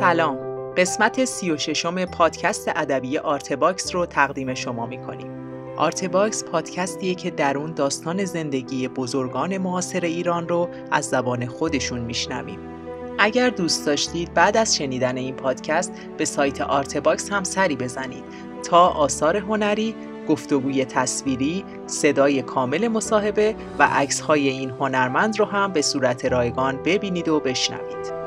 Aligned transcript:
سلام. 0.00 0.38
قسمت 0.76 1.24
سی 1.24 1.50
و 1.50 1.56
ششم 1.56 2.04
پادکست 2.04 2.70
ادبی 2.76 3.18
آرتباکس 3.18 3.94
رو 3.94 4.06
تقدیم 4.06 4.54
شما 4.54 4.86
می‌کنیم. 4.86 5.30
آرتباکس 5.76 6.44
پادکستیه 6.44 7.14
که 7.14 7.30
در 7.30 7.58
اون 7.58 7.74
داستان 7.74 8.24
زندگی 8.24 8.88
بزرگان 8.88 9.58
معاصر 9.58 10.00
ایران 10.00 10.48
رو 10.48 10.68
از 10.90 11.04
زبان 11.04 11.46
خودشون 11.46 12.00
میشنویم. 12.00 12.58
اگر 13.18 13.48
دوست 13.48 13.86
داشتید 13.86 14.34
بعد 14.34 14.56
از 14.56 14.76
شنیدن 14.76 15.16
این 15.16 15.34
پادکست 15.34 15.92
به 16.18 16.24
سایت 16.24 16.60
آرتباکس 16.60 17.32
هم 17.32 17.44
سری 17.44 17.76
بزنید. 17.76 18.24
تا 18.62 18.88
آثار 18.88 19.36
هنری 19.36 19.94
گفتگوی 20.28 20.84
تصویری، 20.84 21.64
صدای 21.86 22.42
کامل 22.42 22.88
مصاحبه 22.88 23.54
و 23.78 23.88
عکس‌های 23.92 24.48
این 24.48 24.70
هنرمند 24.70 25.38
رو 25.38 25.44
هم 25.44 25.72
به 25.72 25.82
صورت 25.82 26.24
رایگان 26.24 26.82
ببینید 26.84 27.28
و 27.28 27.40
بشنوید. 27.40 28.19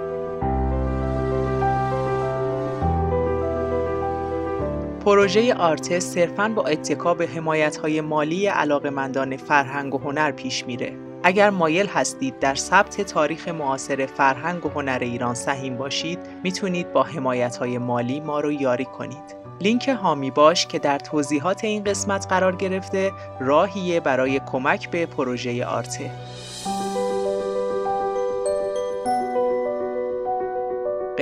پروژه 5.05 5.53
آرتس 5.53 6.05
صرفاً 6.05 6.49
با 6.55 6.63
اتکا 6.63 7.13
به 7.13 7.27
حمایت‌های 7.27 8.01
مالی 8.01 8.47
علاقمندان 8.47 9.37
فرهنگ 9.37 9.95
و 9.95 9.97
هنر 9.97 10.31
پیش 10.31 10.65
میره. 10.65 10.93
اگر 11.23 11.49
مایل 11.49 11.87
هستید 11.87 12.39
در 12.39 12.55
ثبت 12.55 13.01
تاریخ 13.01 13.47
معاصر 13.47 14.05
فرهنگ 14.05 14.65
و 14.65 14.69
هنر 14.69 14.97
ایران 15.01 15.35
سهیم 15.35 15.77
باشید، 15.77 16.19
می‌تونید 16.43 16.93
با 16.93 17.03
حمایت‌های 17.03 17.77
مالی 17.77 18.19
ما 18.19 18.39
رو 18.39 18.51
یاری 18.51 18.85
کنید. 18.85 19.35
لینک 19.61 19.89
هامی 19.89 20.31
باش 20.31 20.67
که 20.67 20.79
در 20.79 20.99
توضیحات 20.99 21.63
این 21.63 21.83
قسمت 21.83 22.27
قرار 22.29 22.55
گرفته 22.55 23.11
راهیه 23.39 23.99
برای 23.99 24.39
کمک 24.39 24.91
به 24.91 25.05
پروژه 25.05 25.65
آرته 25.65 26.11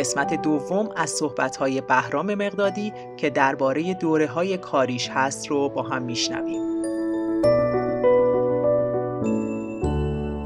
قسمت 0.02 0.42
دوم 0.42 0.90
از 0.96 1.10
صحبت‌های 1.10 1.82
بهرام 1.82 2.34
مقدادی 2.34 2.94
که 3.18 3.30
درباره 3.30 3.94
دوره 3.94 4.28
های 4.28 4.58
کاریش 4.58 5.10
هست 5.10 5.48
رو 5.48 5.70
با 5.70 5.84
هم 5.84 6.02
میشنویم. 6.02 6.62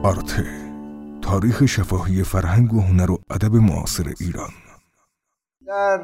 آرته 0.04 0.46
تاریخ 1.22 1.66
شفاهی 1.66 2.24
فرهنگ 2.24 2.74
و 2.74 2.82
هنر 2.82 3.12
و 3.12 3.18
ادب 3.30 3.56
معاصر 3.56 4.04
ایران. 4.20 4.50
در 5.68 6.02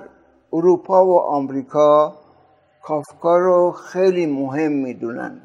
اروپا 0.53 1.05
و 1.05 1.19
آمریکا 1.19 2.15
کافکا 2.83 3.37
رو 3.37 3.71
خیلی 3.71 4.25
مهم 4.25 4.71
می‌دونن. 4.71 5.41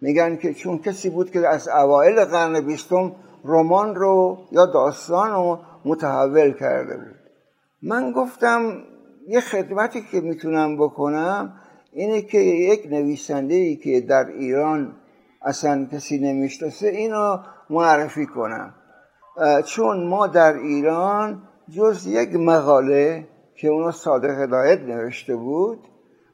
میگن 0.00 0.36
که 0.36 0.54
چون 0.54 0.78
کسی 0.78 1.10
بود 1.10 1.30
که 1.30 1.48
از 1.48 1.68
اوایل 1.68 2.24
قرن 2.24 2.60
بیستم 2.60 3.12
رمان 3.44 3.94
رو 3.94 4.38
یا 4.52 4.66
داستان 4.66 5.30
رو 5.30 5.58
متحول 5.84 6.52
کرده 6.52 6.96
بود. 6.96 7.17
من 7.82 8.12
گفتم 8.12 8.82
یه 9.28 9.40
خدمتی 9.40 10.02
که 10.10 10.20
می‌تونم 10.20 10.76
بکنم 10.76 11.52
اینه 11.92 12.22
که 12.22 12.38
یک 12.38 12.86
نویسنده 12.90 13.54
ای 13.54 13.76
که 13.76 14.00
در 14.00 14.26
ایران 14.26 14.96
اصلا 15.42 15.88
کسی 15.92 16.18
نمی‌شناسه 16.18 16.88
اینو 16.88 17.38
معرفی 17.70 18.26
کنم. 18.26 18.74
چون 19.66 20.06
ما 20.06 20.26
در 20.26 20.54
ایران 20.54 21.42
جز 21.70 22.06
یک 22.06 22.34
مقاله 22.34 23.28
که 23.54 23.68
اونو 23.68 23.90
صادق 23.90 24.30
هدایت 24.30 24.80
نوشته 24.80 25.36
بود 25.36 25.78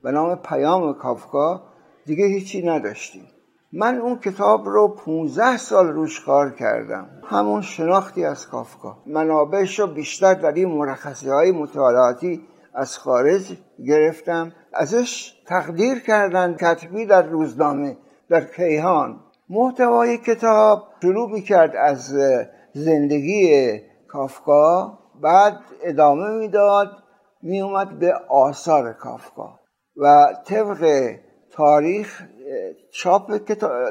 به 0.03 0.11
نام 0.11 0.35
پیام 0.35 0.95
کافکا 0.95 1.63
دیگه 2.07 2.27
هیچی 2.27 2.67
نداشتیم. 2.67 3.27
من 3.77 3.99
اون 3.99 4.19
کتاب 4.19 4.69
رو 4.69 4.89
15 4.89 5.57
سال 5.57 5.87
روش 5.87 6.21
کار 6.21 6.51
کردم. 6.51 7.09
همون 7.25 7.63
شناختی 7.63 8.25
از 8.25 8.49
کافکا. 8.49 8.99
منابعش 9.07 9.79
رو 9.79 9.87
بیشتر 9.87 10.35
در 10.35 10.53
این 10.53 10.69
مرخصی 10.69 11.29
های 11.29 11.53
مطالعاتی 11.53 12.43
از 12.75 12.99
خارج 12.99 13.57
گرفتم. 13.87 14.53
ازش 14.73 15.33
تقدیر 15.47 15.99
کردن 15.99 16.55
کتبی 16.55 17.07
در 17.07 17.23
روزنامه 17.23 17.97
در 18.29 18.45
کیهان. 18.45 19.21
محتوای 19.49 20.19
کتاب 20.19 20.89
شروع 21.03 21.31
می‌کرد 21.31 21.77
از 21.77 22.15
زندگی 22.73 23.81
کافکا 24.09 24.99
بعد 25.23 25.59
ادامه 25.83 26.31
می‌داد 26.31 26.91
میومد 27.43 27.99
به 27.99 28.15
آثار 28.29 28.93
کافکا. 28.93 29.61
و 29.97 30.27
طبق 30.45 31.15
تاریخ 31.53 32.23
چاپ 32.91 33.33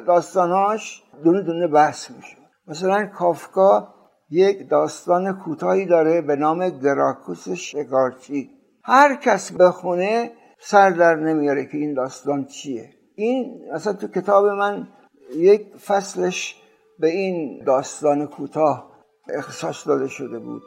داستاناش 0.07 1.03
دونه 1.24 1.41
دونه 1.41 1.68
بحث 1.68 2.12
میشه. 2.12 2.38
مثلا 2.68 3.06
کافکا 3.06 3.94
یک 4.29 4.69
داستان 4.69 5.40
کوتاهی 5.40 5.85
داره 5.85 6.22
به 6.22 6.35
نام 6.35 6.69
گراکوس 6.69 7.50
شکارچی 7.50 8.50
هر 8.84 9.16
کس 9.16 9.52
بخونه 9.52 10.31
سر 10.59 10.90
در 10.90 11.16
نمیاره 11.16 11.66
که 11.66 11.78
این 11.78 11.94
داستان 11.94 12.46
چیه. 12.46 12.90
این 13.16 13.62
اصلا 13.73 13.94
تو 13.94 14.07
کتاب 14.07 14.46
من 14.46 14.88
یک 15.35 15.75
فصلش 15.78 16.62
به 17.00 17.07
این 17.07 17.63
داستان 17.66 18.28
کوتاه 18.28 18.91
اختصاص 19.29 19.88
داده 19.88 20.07
شده 20.07 20.40
بود. 20.40 20.62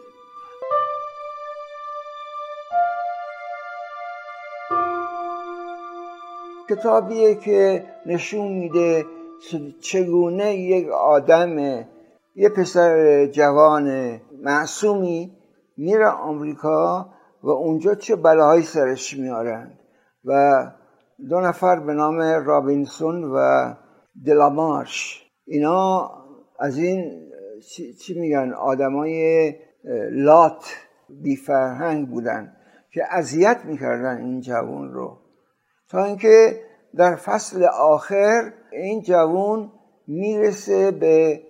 کتابیه 6.71 7.35
که 7.35 7.85
نشون 8.07 8.53
میده 8.53 9.05
چگونه 9.81 10.57
یک 10.57 10.89
آدم 10.89 11.59
یه 12.35 12.49
پسر 12.57 13.27
جوان 13.27 14.21
معصومی 14.43 15.37
میره 15.77 16.09
آمریکا 16.09 17.11
و 17.43 17.49
اونجا 17.49 17.95
چه 17.95 18.17
بلاهایی 18.17 18.63
سرش 18.63 19.17
میارن. 19.17 19.79
و 20.25 20.63
دو 21.31 21.41
نفر 21.41 21.81
به 21.81 21.95
نام 21.95 22.21
رابینسون 22.21 23.25
و 23.25 23.75
دلامارش. 24.27 25.23
اینا 25.45 26.11
از 26.59 26.79
این 26.79 27.27
چی, 28.01 28.21
میگن؟ 28.21 28.53
آدمای 28.53 29.55
لات 30.11 30.75
بیفرهنگ 31.09 32.09
بودن 32.09 32.57
که 32.93 33.03
اذیت 33.11 33.61
می‌کردن 33.65 34.17
این 34.17 34.41
جوان 34.41 34.93
رو. 34.93 35.19
تا 35.91 36.05
اینکه 36.05 36.61
در 36.97 37.17
فصل 37.17 37.65
آخر 37.65 38.53
این 38.73 39.03
جوون 39.03 39.73
می‌رسه 40.07 40.91
به 40.91 41.43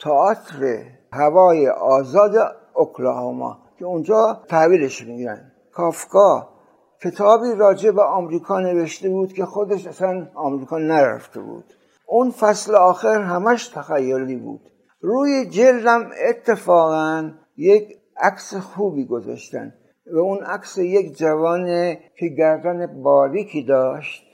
تئاتر 0.00 0.84
هوای 1.12 1.68
آزاد 1.68 2.56
اوکلاهاما 2.74 3.58
که 3.78 3.84
اونجا 3.84 4.42
تحویلش 4.48 5.06
می‌گیرن. 5.06 5.52
کافکا 5.72 6.48
کتابی 7.02 7.54
راجع 7.54 7.90
به 7.90 8.02
آمریکا 8.02 8.60
نوشته 8.60 9.08
بود 9.08 9.32
که 9.32 9.44
خودش 9.44 9.86
اصلا 9.86 10.28
آمریکا 10.34 10.78
نرفته 10.78 11.40
بود. 11.40 11.64
اون 12.06 12.30
فصل 12.30 12.74
آخر 12.74 13.22
همش 13.22 13.68
تخیلی 13.68 14.36
بود. 14.36 14.60
روی 15.00 15.46
جلدم 15.46 16.10
اتفاقا 16.28 17.30
یک 17.56 17.98
عکس 18.20 18.54
خوبی 18.54 19.06
گذاشتن. 19.06 19.74
و 20.12 20.18
اون 20.18 20.44
عکس 20.44 20.78
یک 20.78 21.16
جوان 21.18 21.94
که 21.94 22.28
گردن 22.38 23.02
باریکی 23.02 23.62
داشت 23.62 24.24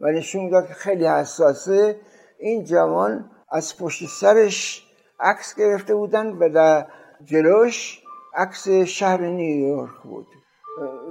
و 0.00 0.06
نشون 0.06 0.50
داد 0.50 0.66
که 0.66 0.74
خیلی 0.74 1.06
حساسه 1.06 1.96
این 2.38 2.64
جوان 2.64 3.30
از 3.50 3.78
پشت 3.78 4.08
سرش 4.08 4.86
عکس 5.20 5.54
گرفته 5.54 5.94
بودن 5.94 6.26
و 6.26 6.48
در 6.48 6.86
جلوش 7.24 8.02
عکس 8.34 8.68
شهر 8.68 9.20
نیویورک 9.20 10.02
بود. 10.04 10.26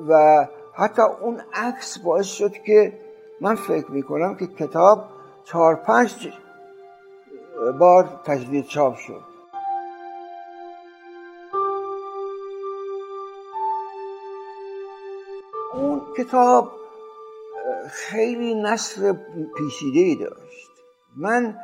و 0.09 0.45
حتی 0.75 1.01
اون 1.01 1.41
عکس 1.53 2.00
باعث 2.00 2.25
شد 2.25 2.51
که 2.51 2.94
من 3.41 3.56
فکر 3.56 3.91
می‌کنم 3.91 4.35
که 4.35 4.47
کتاب 4.47 5.06
چهار 5.44 5.75
پنج 5.75 6.29
بار 7.79 8.22
تجدید 8.25 8.66
چاپ 8.66 8.95
شد. 8.95 9.36
کتاب 16.17 16.71
خیلی 17.89 18.61
نصر 18.61 19.15
پیچیده 19.57 19.99
ای 19.99 20.15
داشت. 20.15 20.69
من 21.17 21.57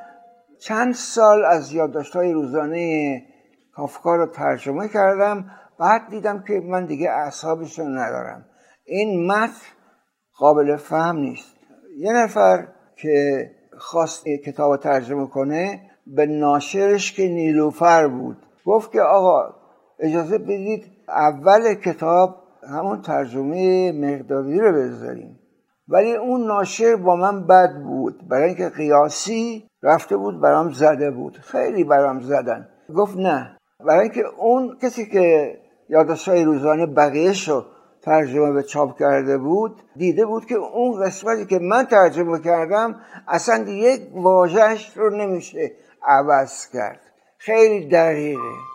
چند 0.60 0.94
سال 0.94 1.46
از 1.46 1.74
یادداشت‌های 1.74 2.34
روزانه 2.34 3.24
کافکا 3.76 4.16
رو 4.16 4.26
ترجمه 4.26 4.88
کردم 4.88 5.52
بعد 5.80 6.10
دیدم 6.10 6.44
که 6.48 6.60
من 6.60 6.86
دیگه 6.86 7.10
اعصابش 7.10 7.80
رو 7.80 7.86
ندارم. 7.86 8.46
این 8.86 9.32
متن 9.32 9.62
قابل 10.38 10.76
فهم 10.76 11.18
نیست. 11.18 11.56
یه 11.98 12.14
نفر 12.14 12.68
که 12.96 13.52
خواست 13.78 14.28
کتاب 14.46 14.78
ترجمه 14.78 15.28
کنه 15.28 15.82
به 16.08 16.26
ناشرش 16.26 17.14
که 17.14 17.28
نیلوفر 17.28 18.08
بود 18.08 18.38
گفت 18.66 18.92
که 18.92 19.02
آقا 19.02 19.56
اجازه 20.00 20.38
بدید 20.38 20.86
اول 21.08 21.74
کتاب 21.74 22.43
همون 22.70 23.02
ترجمه 23.02 23.92
مقداری 23.92 24.60
رو 24.60 24.74
بذاریم. 24.74 25.40
ولی 25.88 26.16
اون 26.16 26.48
ناشر 26.48 26.96
با 26.96 27.16
من 27.16 27.48
بد 27.48 27.76
بود. 27.84 28.28
برای 28.28 28.44
اینکه 28.44 28.70
قیاسی 28.70 29.68
رفته 29.84 30.18
بود 30.18 30.42
برام 30.42 30.72
زده 30.72 31.12
بود. 31.12 31.38
خیلی 31.38 31.84
برام 31.84 32.20
زدن. 32.20 32.68
گفت 32.96 33.18
نه. 33.18 33.58
برای 33.80 34.02
اینکه 34.02 34.24
اون 34.38 34.78
کسی 34.82 35.06
که 35.06 35.58
یادداشت‌های 35.90 36.44
روزانه 36.44 36.86
بقیهش 36.86 37.50
رو 37.50 37.66
ترجمه 38.02 38.52
به 38.52 38.64
چاپ 38.64 39.00
کرده 39.00 39.38
بود 39.38 39.82
دیده 39.96 40.26
بود 40.26 40.46
که 40.46 40.56
اون 40.56 41.06
قسمتی 41.06 41.46
که 41.46 41.60
من 41.60 41.86
ترجمه 41.86 42.40
کردم 42.40 42.96
اصلا 43.28 43.58
یک 43.68 44.02
واژهش 44.14 44.98
رو 44.98 45.10
نمیشه 45.10 45.72
عوض 46.04 46.70
کرد. 46.74 47.00
خیلی 47.38 47.88
دقیقه. 47.88 48.73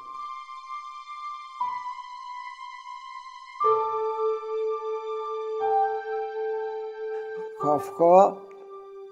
کافکا 7.78 8.36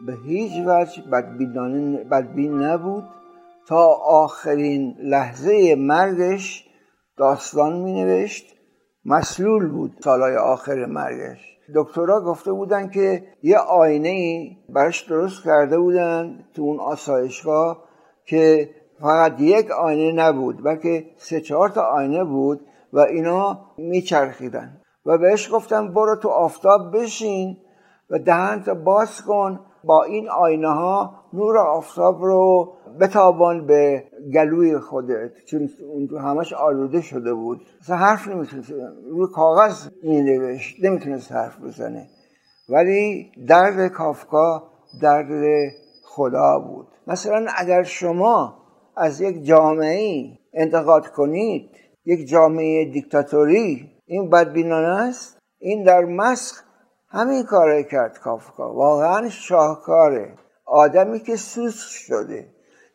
به 0.06 0.16
هیچ 0.26 0.52
وجه 0.66 1.02
بدبین 2.10 2.62
نبود. 2.62 3.04
تا 3.68 3.86
آخرین 4.04 4.96
لحظه 5.00 5.74
مرگش 5.74 6.64
داستان 7.16 7.76
می 7.76 7.92
نوشت 7.92 8.56
مسلول 9.04 9.68
بود 9.68 9.92
سالهای 10.04 10.36
آخر 10.36 10.86
مرگش. 10.86 11.56
دکترها 11.74 12.20
گفته 12.20 12.52
بودن 12.52 12.88
که 12.88 13.26
یه 13.42 13.58
آینه 13.58 14.08
ای 14.08 14.56
براش 14.68 15.02
درست 15.02 15.44
کرده 15.44 15.78
بودن 15.78 16.44
تو 16.54 16.62
اون 16.62 16.80
آسایشگاه 16.80 17.84
که 18.24 18.70
فقط 19.00 19.40
یک 19.40 19.70
آینه 19.70 20.12
نبود 20.12 20.64
بلکه 20.64 21.06
سه 21.16 21.40
چهار 21.40 21.68
تا 21.68 21.82
آینه 21.82 22.24
بود 22.24 22.60
و 22.92 22.98
اینا 22.98 23.58
میچرخیدن. 23.78 24.80
و 25.06 25.18
بهش 25.18 25.52
گفتن 25.52 25.94
برو 25.94 26.16
تو 26.16 26.28
آفتاب 26.28 26.96
بشین. 26.96 27.56
و 28.10 28.18
دهنت 28.18 28.68
باز 28.68 29.22
کن. 29.22 29.60
با 29.84 30.04
این 30.04 30.28
آینه 30.28 30.68
ها 30.68 31.14
نور 31.32 31.58
آفتاب 31.58 32.22
رو 32.22 32.72
بتابان 33.00 33.66
به 33.66 34.04
گلوی 34.34 34.78
خودت. 34.78 35.44
چون 35.44 35.70
اون 35.92 36.20
همش 36.20 36.52
آلوده 36.52 37.00
شده 37.00 37.34
بود. 37.34 37.60
مثلا 37.80 37.96
حرف 37.96 38.28
نمی‌تونست 38.28 38.70
روی 39.10 39.26
کاغذ 39.34 39.88
مینوشت. 40.02 40.84
نمی‌تونست 40.84 41.32
حرف 41.32 41.60
بزنه. 41.60 42.06
ولی 42.68 43.32
درد 43.48 43.88
کافکا 43.88 44.62
درد 45.02 45.72
خدا 46.04 46.58
بود. 46.58 46.86
مثلا 47.06 47.46
اگر 47.56 47.82
شما 47.82 48.54
از 48.96 49.20
یک 49.20 49.44
جامعه 49.44 50.24
انتقاد 50.54 51.06
کنید 51.06 51.70
یک 52.04 52.28
جامعه 52.28 52.84
دیکتاتوری 52.84 53.90
این 54.06 54.30
بدبینانه 54.30 55.02
است. 55.02 55.38
این 55.58 55.84
در 55.84 56.04
مسخ 56.04 56.65
همین 57.16 57.42
کاره 57.42 57.84
کرد 57.84 58.18
کافکا. 58.18 58.74
واقعا 58.74 59.28
شاهکاره. 59.28 60.34
آدمی 60.64 61.20
که 61.20 61.36
سوسک 61.36 61.90
شده. 61.90 62.46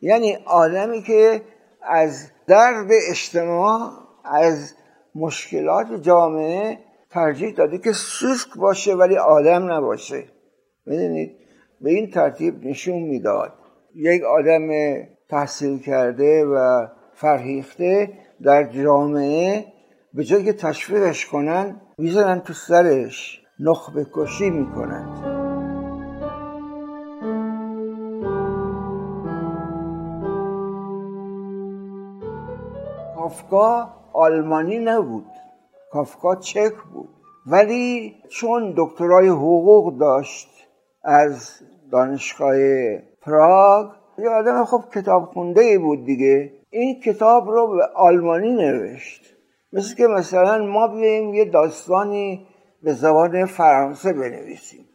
یعنی 0.01 0.37
آدمی 0.45 1.01
که 1.01 1.41
از 1.81 2.31
درد 2.47 2.87
اجتماع 3.09 3.91
از 4.25 4.73
مشکلات 5.15 5.87
جامعه 6.01 6.79
ترجیح 7.09 7.53
داده 7.53 7.77
که 7.77 7.91
سوسک 7.91 8.47
باشه 8.55 8.95
ولی 8.95 9.17
آدم 9.17 9.71
نباشه. 9.71 10.23
می‌دونید؟ 10.85 11.37
به 11.81 11.89
این 11.89 12.11
ترتیب 12.11 12.65
نشون 12.65 12.99
می‌داد. 12.99 13.53
یک 13.95 14.23
آدم 14.23 14.69
تحصیل 15.29 15.79
کرده 15.79 16.45
و 16.45 16.87
فرهیخته 17.13 18.13
در 18.43 18.63
جامعه 18.63 19.65
به 20.13 20.23
جای 20.23 20.43
که 20.43 20.53
تشویقش 20.53 21.25
کنن 21.25 21.81
می‌زنن 21.97 22.39
تو 22.39 22.53
سرش. 22.53 23.40
نخبه 23.63 24.07
کشی 24.13 24.49
می‌کنند 24.49 25.41
کافکا 33.15 33.89
آلمانی 34.13 34.79
نبود. 34.79 35.25
کافکا 35.91 36.35
چک 36.35 36.73
بود. 36.93 37.09
ولی 37.45 38.15
چون 38.29 38.73
دکترای 38.77 39.27
حقوق 39.27 39.97
داشت 39.97 40.49
از 41.03 41.59
دانشگاه 41.91 42.55
پراگ 43.21 43.89
یه 44.19 44.29
آدم 44.29 44.65
خب 44.65 44.83
کتاب 44.95 45.25
خونده 45.25 45.79
بود 45.79 46.05
دیگه. 46.05 46.53
این 46.69 46.99
کتاب 46.99 47.49
رو 47.49 47.67
به 47.67 47.85
آلمانی 47.95 48.51
نوشت. 48.51 49.21
مثل 49.73 49.95
که 49.95 50.07
مثلا 50.07 50.65
ما 50.65 50.87
بیاییم 50.87 51.33
یه 51.33 51.45
داستانی 51.45 52.47
به 52.83 52.93
زبان 52.93 53.45
فرانسه 53.45 54.13
بنویسیم. 54.13 54.85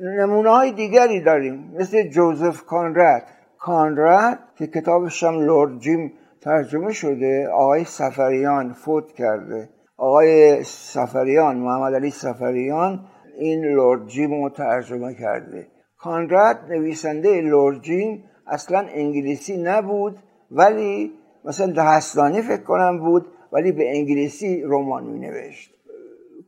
نمونه 0.00 0.50
های 0.50 0.72
دیگری 0.72 1.20
داریم 1.20 1.74
مثل 1.78 2.08
جوزف 2.08 2.62
کانرد 2.62 3.26
کانرد 3.58 4.38
که 4.56 4.66
کتابش 4.66 5.22
هم 5.22 5.40
لورد 5.40 5.78
جیم 5.78 6.12
ترجمه 6.40 6.92
شده 6.92 7.48
آقای 7.48 7.84
سفریان 7.84 8.72
فوت 8.72 9.12
کرده. 9.12 9.68
آقای 9.96 10.62
سفریان 10.64 11.56
محمد 11.56 11.94
علی 11.94 12.10
سفریان 12.10 13.04
این 13.38 13.64
لورد 13.64 14.06
جیم 14.06 14.42
رو 14.42 14.50
ترجمه 14.50 15.14
کرده. 15.14 15.66
کانرد 15.98 16.64
نویسنده 16.68 17.40
لورد 17.40 17.82
جیم 17.82 18.24
اصلا 18.46 18.78
انگلیسی 18.78 19.56
نبود 19.56 20.18
ولی 20.50 21.12
مثلا 21.44 21.72
دهستانی 21.72 22.42
فکر 22.42 22.62
کنم 22.62 22.98
بود 22.98 23.26
ولی 23.52 23.72
به 23.72 23.96
انگلیسی 23.96 24.62
رمان 24.62 25.04
می 25.04 25.18
نوشت 25.18 25.73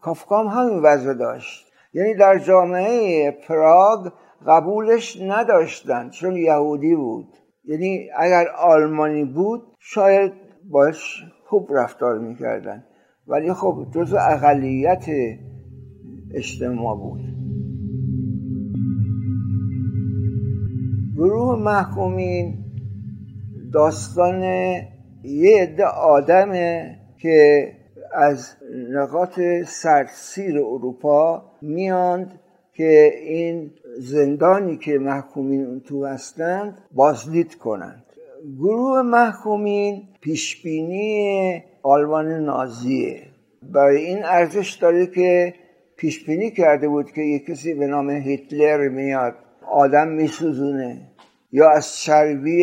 کافکام 0.06 0.46
همین 0.46 0.78
وضع 0.82 1.14
داشت. 1.14 1.66
یعنی 1.94 2.14
در 2.14 2.38
جامعه 2.38 3.30
پراگ 3.30 4.12
قبولش 4.46 5.18
نداشتند 5.22 6.10
چون 6.10 6.36
یهودی 6.36 6.96
بود. 6.96 7.28
یعنی 7.64 8.08
اگر 8.18 8.48
آلمانی 8.58 9.24
بود 9.24 9.62
شاید 9.78 10.32
باش 10.70 11.24
خوب 11.46 11.68
رفتار 11.72 12.18
می‌کردن 12.18 12.84
ولی 13.26 13.52
خب 13.52 13.86
جز 13.94 14.14
اقلیت 14.14 15.06
اجتماع 16.34 16.96
بود. 16.96 17.20
گروه 21.16 21.58
محکومین 21.58 22.64
داستان 23.72 24.42
یه 25.22 25.62
عده 25.62 25.84
آدمه 25.86 26.98
که 27.18 27.72
از 28.16 28.56
نقاط 28.90 29.40
سرسیر 29.66 30.58
اروپا 30.58 31.42
میاند 31.62 32.40
که 32.72 33.12
این 33.22 33.70
زندانی 33.98 34.76
که 34.76 34.98
محکومین 34.98 35.80
تو 35.80 36.06
هستند 36.06 36.78
بازدید 36.92 37.54
کنند. 37.54 38.04
گروه 38.58 39.02
محکومین 39.02 40.02
پیشبینی 40.20 41.62
آلمان 41.82 42.44
نازیه. 42.44 43.22
برای 43.62 44.04
این 44.04 44.24
ارزش 44.24 44.74
داره 44.74 45.06
که 45.06 45.54
پیشبینی 45.96 46.50
کرده 46.50 46.88
بود 46.88 47.12
که 47.12 47.20
یک 47.20 47.46
کسی 47.46 47.74
به 47.74 47.86
نام 47.86 48.10
هیتلر 48.10 48.88
میاد 48.88 49.34
آدم 49.70 50.08
میسوزونه. 50.08 51.00
یا 51.52 51.70
از 51.70 51.96
چربی 51.96 52.62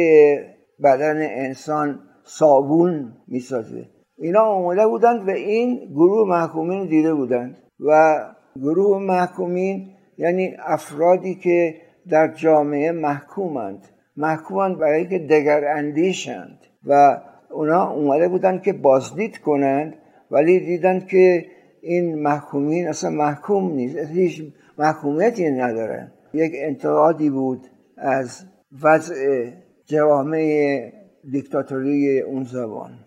بدن 0.84 1.18
انسان 1.22 2.00
صابون 2.24 3.14
می‌سازه. 3.28 3.86
اینا 4.24 4.42
آمده 4.42 4.88
بودند 4.88 5.28
و 5.28 5.32
این 5.32 5.90
گروه 5.94 6.30
محکومین 6.30 6.88
دیده 6.88 7.14
بودند 7.14 7.58
و 7.80 8.20
گروه 8.56 9.02
محکومین 9.02 9.90
یعنی 10.18 10.56
افرادی 10.60 11.36
که 11.36 11.76
در 12.10 12.28
جامعه 12.28 12.92
محکومند 12.92 13.88
محکومند 14.18 14.78
برای 14.78 15.08
که 15.08 15.20
دگر 15.20 15.66
اندیشند 15.66 16.60
و 16.88 17.22
اونا 17.52 17.92
اومده 17.92 18.28
بودند 18.28 18.62
که 18.62 18.74
بازدید 18.74 19.38
کنند 19.38 19.94
ولی 20.32 20.60
دیدند 20.60 21.08
که 21.08 21.46
این 21.82 22.22
محکومین 22.22 22.88
اصلا 22.88 23.10
محکوم 23.10 23.74
نیست 23.74 23.98
هیچ 23.98 24.44
محکومیتی 24.78 25.52
ندارن 25.52 26.12
یک 26.34 26.52
انتقادی 26.56 27.30
بود 27.30 27.68
از 27.98 28.44
وضع 28.84 29.46
جوامع 29.86 30.92
دیکتاتوری 31.32 32.20
اون 32.20 32.44
زبان 32.44 33.03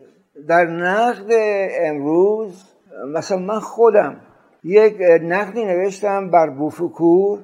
در 0.49 0.67
نقد 0.67 1.27
امروز 1.81 2.65
مثلا 3.15 3.39
من 3.39 3.61
خودم 3.61 4.21
یک 4.65 4.97
نقدی 5.23 5.65
نوشتم 5.65 6.31
بر 6.31 6.51
بوفکور 6.51 7.39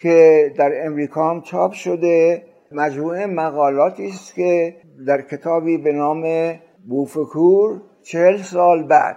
که 0.00 0.52
در 0.58 0.86
امریکا 0.86 1.30
هم 1.30 1.40
چاپ 1.40 1.72
شده. 1.72 2.42
مجموعه 2.72 3.26
مقالاتی 3.26 4.06
است 4.06 4.34
که 4.34 4.76
در 5.06 5.22
کتابی 5.22 5.78
به 5.78 5.92
نام 5.92 6.54
بوفکور 6.88 7.82
چهل 8.02 8.36
سال 8.36 8.82
بعد. 8.82 9.16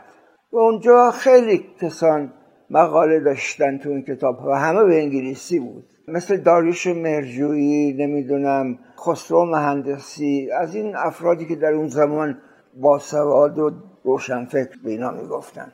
و 0.51 0.57
اونجا 0.57 1.11
خیلی 1.11 1.65
کسان 1.81 2.33
مقاله 2.69 3.19
داشتن 3.19 3.77
تو 3.77 3.89
این 3.89 4.01
کتاب 4.01 4.45
و 4.45 4.51
همه 4.51 4.83
به 4.83 4.99
انگلیسی 4.99 5.59
بود. 5.59 5.85
مثل 6.07 6.37
داریوش 6.37 6.87
مرجویی 6.87 7.93
نمی‌دونم 7.93 8.79
خسرو 9.05 9.45
مهندسی 9.45 10.49
از 10.51 10.75
این 10.75 10.95
افرادی 10.95 11.45
که 11.45 11.55
در 11.55 11.73
اون 11.73 11.87
زمان 11.87 12.37
با 12.73 12.99
سواد 12.99 13.59
و 13.59 13.71
روشنفکر 14.03 14.77
به 14.83 14.91
اینا 14.91 15.11
می‌گفتن. 15.11 15.73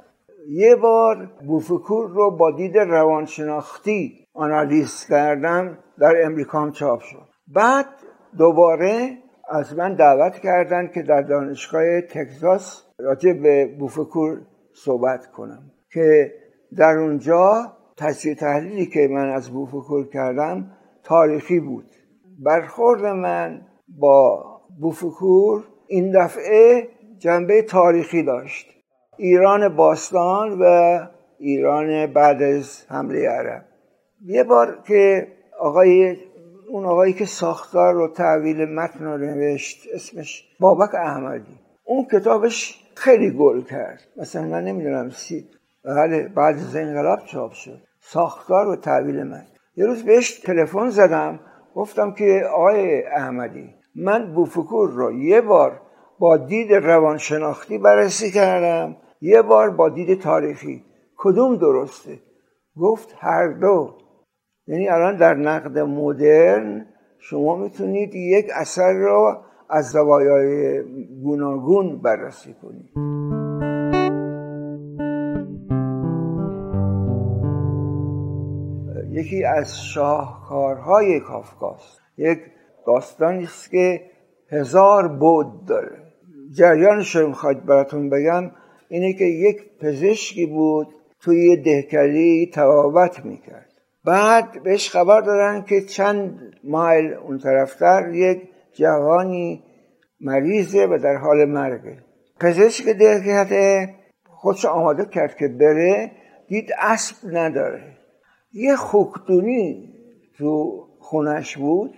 یه 0.50 0.75
بار 0.75 1.30
بوفکور 1.48 2.10
رو 2.10 2.32
با 2.32 2.51
دید 2.51 2.77
روانشناختی 2.77 4.25
آنالیز 4.34 5.06
کردم 5.06 5.77
در 6.00 6.25
امریکا 6.25 6.62
هم 6.62 6.72
چاپ 6.72 7.00
شد. 7.00 7.27
بعد 7.48 7.86
دوباره 8.38 9.18
از 9.50 9.75
من 9.75 9.96
دعوت 9.96 10.39
کردن 10.39 10.88
که 10.88 11.01
در 11.01 11.22
دانشگاه 11.22 12.01
تگزاس 12.01 12.84
راجع 13.00 13.34
به 13.34 13.75
بوفکور 13.80 14.42
صحبت 14.74 15.27
کنم. 15.27 15.72
که 15.94 16.34
در 16.77 16.98
اونجا 16.98 17.74
تجزیه 17.98 18.36
تحلیلی 18.36 18.86
که 18.86 19.08
من 19.12 19.30
از 19.30 19.50
بوفکور 19.50 20.10
کردم 20.10 20.72
تاریخی 21.04 21.60
بود. 21.60 21.86
برخورد 22.39 23.06
من 23.06 23.62
با 23.88 24.46
بوفکور 24.80 25.63
این 25.88 26.12
دفعه 26.12 26.88
جنبه 27.20 27.62
تاریخی 27.62 28.24
داشت. 28.24 28.67
ایران 29.17 29.75
باستان 29.75 30.58
و 30.62 31.00
ایران 31.39 32.08
بعد 32.08 32.41
از 32.41 32.84
حمله 32.89 33.29
عرب. 33.29 33.65
یه 34.25 34.44
بار 34.44 34.79
که 34.88 35.27
آقای 35.60 36.17
اون 36.70 36.86
آقایی 36.86 37.13
که 37.13 37.25
ساختار 37.25 37.94
رو 37.94 38.08
تحویل 38.08 38.65
متن 38.65 39.06
رو 39.06 39.17
نوشت 39.17 39.88
اسمش 39.94 40.46
بابک 40.60 40.96
احمدی. 40.96 41.60
اون 41.84 42.06
کتابش 42.12 42.84
خیلی 42.96 43.32
گل 43.32 43.62
کرد. 43.62 44.01
مثلا 44.17 44.41
من 44.41 44.63
نمی‌دونم 44.63 45.10
سی 45.10 45.48
بله 45.86 46.27
بعد 46.27 46.56
از 46.56 46.75
انقلاب 46.75 47.20
چاپ 47.25 47.51
شد. 47.51 47.82
ساختار 48.01 48.67
و 48.67 48.75
تحویل 48.75 49.24
متن. 49.24 49.48
یه 49.75 49.86
روز 49.86 50.03
بهش 50.03 50.39
تلفن 50.39 50.89
زدم. 50.89 51.39
گفتم 51.75 52.12
که 52.12 52.44
آقای 52.53 53.03
احمدی 53.03 53.76
من 53.98 54.34
بوفکور 54.34 54.89
رو 54.89 55.12
یه 55.12 55.42
بار 55.42 55.82
با 56.20 56.38
دید 56.38 56.74
روانشناختی 56.74 57.77
بررسی 57.77 58.32
کردم. 58.32 58.96
یه 59.22 59.42
بار 59.42 59.70
با 59.70 59.89
دید 59.89 60.22
تاریخی. 60.22 60.84
کدوم 61.18 61.56
درسته؟ 61.56 62.20
گفت 62.77 63.16
هر 63.20 63.48
دو. 63.48 63.96
یعنی 64.68 64.89
الان 64.89 65.18
در 65.18 65.34
نقد 65.34 65.80
مدرن 65.80 66.86
شما 67.20 67.56
می‌تونید 67.56 68.16
یک 68.16 68.46
اثر 68.56 68.94
را 68.94 69.42
از 69.70 69.89
زوایای 69.89 70.84
گوناگون 71.24 72.01
بررسی 72.01 72.56
کنید. 72.62 72.89
یکی 79.12 79.44
از 79.44 79.82
شاهکارهای 79.82 81.20
کافکاست. 81.20 82.01
یک 82.18 82.39
داستانی 82.88 83.44
است 83.44 83.72
که 83.72 84.01
هزار 84.51 85.08
بود 85.08 85.65
داره. 85.65 85.98
جریانش 86.58 87.15
رو 87.15 87.27
می‌خواید 87.27 87.65
براتون 87.65 88.10
بگم 88.10 88.51
اینه 88.89 89.13
که 89.13 89.25
یک 89.25 89.58
پزشکی 89.82 90.46
بود 90.46 90.88
توی 91.22 91.58
دهکلی 91.58 92.51
تواوت 92.53 93.25
می‌کرد. 93.25 93.70
بعد 94.06 94.63
بهش 94.63 94.89
خبر 94.89 95.22
دادن 95.22 95.65
که 95.70 95.82
چند 95.82 96.39
مایل 96.63 97.13
اون 97.13 97.38
طرفتر 97.38 98.13
یک 98.13 98.41
جوانی 98.74 99.63
مریضه 100.22 100.86
و 100.86 101.00
در 101.03 101.15
حال 101.15 101.46
مرگه. 101.46 101.98
پزشک 102.39 102.86
دهکته 102.86 103.96
خودش 104.29 104.65
آماده 104.65 105.06
کرد 105.06 105.36
که 105.36 105.48
بره 105.48 106.12
دید 106.48 106.70
اسب 106.79 107.15
نداره. 107.32 107.98
یه 108.53 108.75
خوکدونی 108.75 109.94
تو 110.38 110.84
خونش 111.00 111.58
بود. 111.58 111.94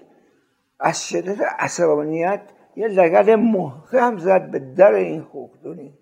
از 0.79 1.07
شدت 1.09 1.37
عصبانیت 1.59 2.41
یه 2.75 2.87
لگد 2.87 3.29
محکم 3.29 4.17
زد 4.17 4.51
به 4.51 4.59
در 4.59 4.93
این 4.93 5.21
خوکدونی 5.21 5.93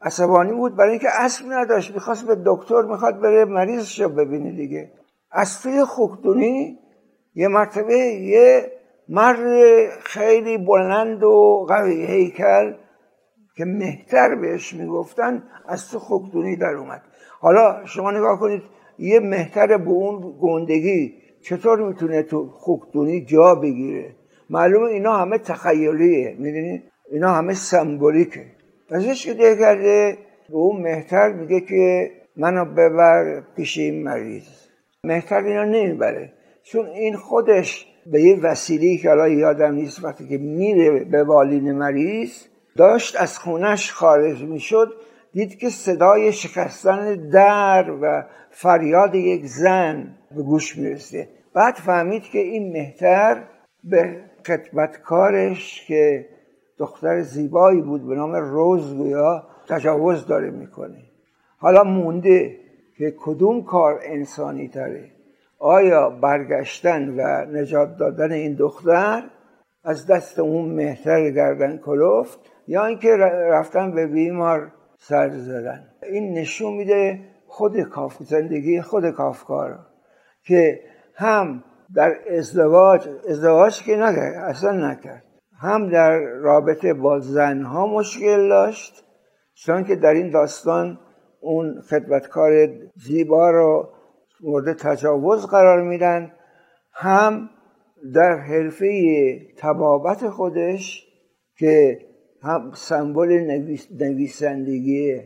عصبانی 0.00 0.52
بود 0.52 0.76
برای 0.76 0.90
اینکه 0.90 1.08
اسب 1.10 1.44
نداشت 1.48 1.94
می‌خواست 1.94 2.26
به 2.26 2.36
دکتر 2.46 2.82
می‌خواد 2.82 3.20
بره 3.20 3.44
مریضش 3.44 4.00
رو 4.00 4.08
ببینه 4.08 4.52
دیگه. 4.52 4.92
از 5.30 5.62
توی 5.62 5.84
خوکدونی 5.84 6.78
یه 7.34 7.48
مرتبه 7.48 7.96
یه 7.96 8.72
مرد 9.08 9.38
خیلی 10.02 10.58
بلند 10.58 11.22
و 11.22 11.66
قوی 11.68 12.06
هیکل 12.06 12.74
که 13.56 13.64
مهتر 13.64 14.34
بهش 14.34 14.74
می‌گفتن 14.74 15.42
از 15.68 15.90
تو 15.90 15.98
خوکدونی 15.98 16.56
در 16.56 16.74
اومد. 16.74 17.02
حالا 17.40 17.86
شما 17.86 18.10
نگاه 18.10 18.40
کنید 18.40 18.62
یه 18.98 19.20
مهتر 19.20 19.76
به 19.76 19.90
اون 19.90 20.38
گندگی 20.40 21.14
چطور 21.42 21.88
می‌تونه 21.88 22.22
تو 22.22 22.50
خوکدونی 22.50 23.24
جا 23.24 23.54
بگیره؟ 23.54 24.16
معلومه 24.50 24.86
اینا 24.86 25.16
همه 25.16 25.38
تخیلیه 25.38 26.36
می‌دونی؟ 26.38 26.82
اینا 27.10 27.34
همه 27.34 27.54
سمبولیکه. 27.54 28.44
ازش 28.90 29.26
که 29.26 29.34
ده 29.34 29.56
کرده 29.56 30.18
به 30.48 30.56
اون 30.56 30.82
مهتر 30.82 31.32
میگه 31.32 31.60
که 31.60 32.10
منو 32.36 32.64
ببر 32.64 33.42
پیش 33.56 33.78
این 33.78 34.02
مریض. 34.02 34.48
مهتر 35.04 35.44
اینا 35.44 35.64
نمی‌بره. 35.64 36.32
چون 36.62 36.86
این 36.86 37.16
خودش 37.16 37.86
به 38.06 38.22
یه 38.22 38.40
وسیله 38.40 38.96
که 38.96 39.08
حالا 39.08 39.28
یادم 39.28 39.74
نیست 39.74 40.04
وقتی 40.04 40.28
که 40.28 40.38
میره 40.38 41.04
به 41.04 41.24
والین 41.24 41.72
مریض 41.72 42.32
داشت 42.76 43.20
از 43.20 43.38
خونش 43.38 43.92
خارج 43.92 44.42
می‌شد 44.42 44.92
دید 45.32 45.58
که 45.58 45.68
صدای 45.68 46.32
شکستن 46.32 47.28
در 47.28 47.90
و 48.02 48.24
فریاد 48.50 49.14
یک 49.14 49.46
زن 49.46 50.16
به 50.36 50.42
گوش 50.42 50.76
می‌رسه. 50.76 51.28
بعد 51.54 51.74
فهمید 51.74 52.22
که 52.22 52.38
این 52.38 52.72
مهتر 52.72 53.42
به 53.84 54.16
خدمتکارش 54.46 55.84
که 55.86 56.28
دختر 56.78 57.20
زیبایی 57.20 57.80
بود 57.80 58.06
به 58.06 58.14
نام 58.14 58.32
روز 58.32 58.96
گویا 58.96 59.46
تجاوز 59.68 60.26
داره 60.26 60.50
می‌کنه. 60.50 61.02
حالا 61.58 61.84
مونده 61.84 62.56
که 62.98 63.14
کدوم 63.18 63.64
کار 63.64 64.00
انسانی 64.04 64.68
تره؟ 64.68 65.10
آیا 65.58 66.10
برگشتن 66.10 67.08
و 67.08 67.44
نجات 67.44 67.96
دادن 67.96 68.32
این 68.32 68.54
دختر 68.54 69.22
از 69.84 70.06
دست 70.06 70.38
اون 70.38 70.68
مهتر 70.68 71.30
گردن 71.30 71.76
کلفت 71.76 72.38
یا 72.66 72.84
اینکه 72.84 73.16
رفتن 73.50 73.94
به 73.94 74.06
بیمار 74.06 74.72
سر 74.98 75.28
زدن؟ 75.28 75.84
این 76.02 76.38
نشون 76.38 76.72
میده 76.72 77.20
خود 77.46 77.80
کاف 77.80 78.16
زندگی 78.22 78.80
خود 78.80 79.10
کافکار 79.10 79.78
که 80.44 80.80
هم 81.14 81.64
در 81.94 82.14
ازدواج 82.30 83.08
ازدواج 83.28 83.82
که 83.82 83.96
نکرد 83.96 84.34
اصلا 84.34 84.90
نکرد. 84.90 85.24
هم 85.58 85.90
در 85.90 86.18
رابطه 86.18 86.94
با 86.94 87.20
زنها 87.20 87.86
مشکل 87.86 88.48
داشت 88.48 89.04
چون 89.54 89.84
که 89.84 89.96
در 89.96 90.14
این 90.14 90.30
داستان 90.30 90.98
اون 91.40 91.80
خدمتکار 91.80 92.68
زیبا 92.96 93.50
رو 93.50 93.88
مورد 94.40 94.76
تجاوز 94.76 95.46
قرار 95.46 95.82
میدن. 95.82 96.32
هم 96.92 97.50
در 98.14 98.36
حرفه 98.36 98.88
تبابت 99.58 100.28
خودش 100.28 101.06
که 101.58 101.98
هم 102.42 102.70
سمبل 102.74 103.28
نویس، 103.28 103.88
نویسندگی 104.00 105.20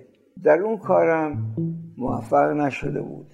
در 0.44 0.58
اون 0.58 0.78
کارم 0.78 1.54
موفق 1.98 2.50
نشده 2.50 3.02
بود. 3.02 3.26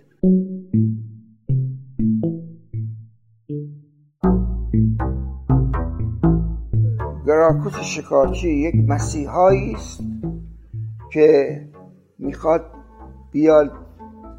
گراکوس 7.50 7.80
شکارچی 7.80 8.48
یک 8.48 8.74
مسیحایی 8.88 9.74
است 9.74 10.00
که 11.12 11.60
می‌خواد 12.18 12.66
بیاد 13.32 13.72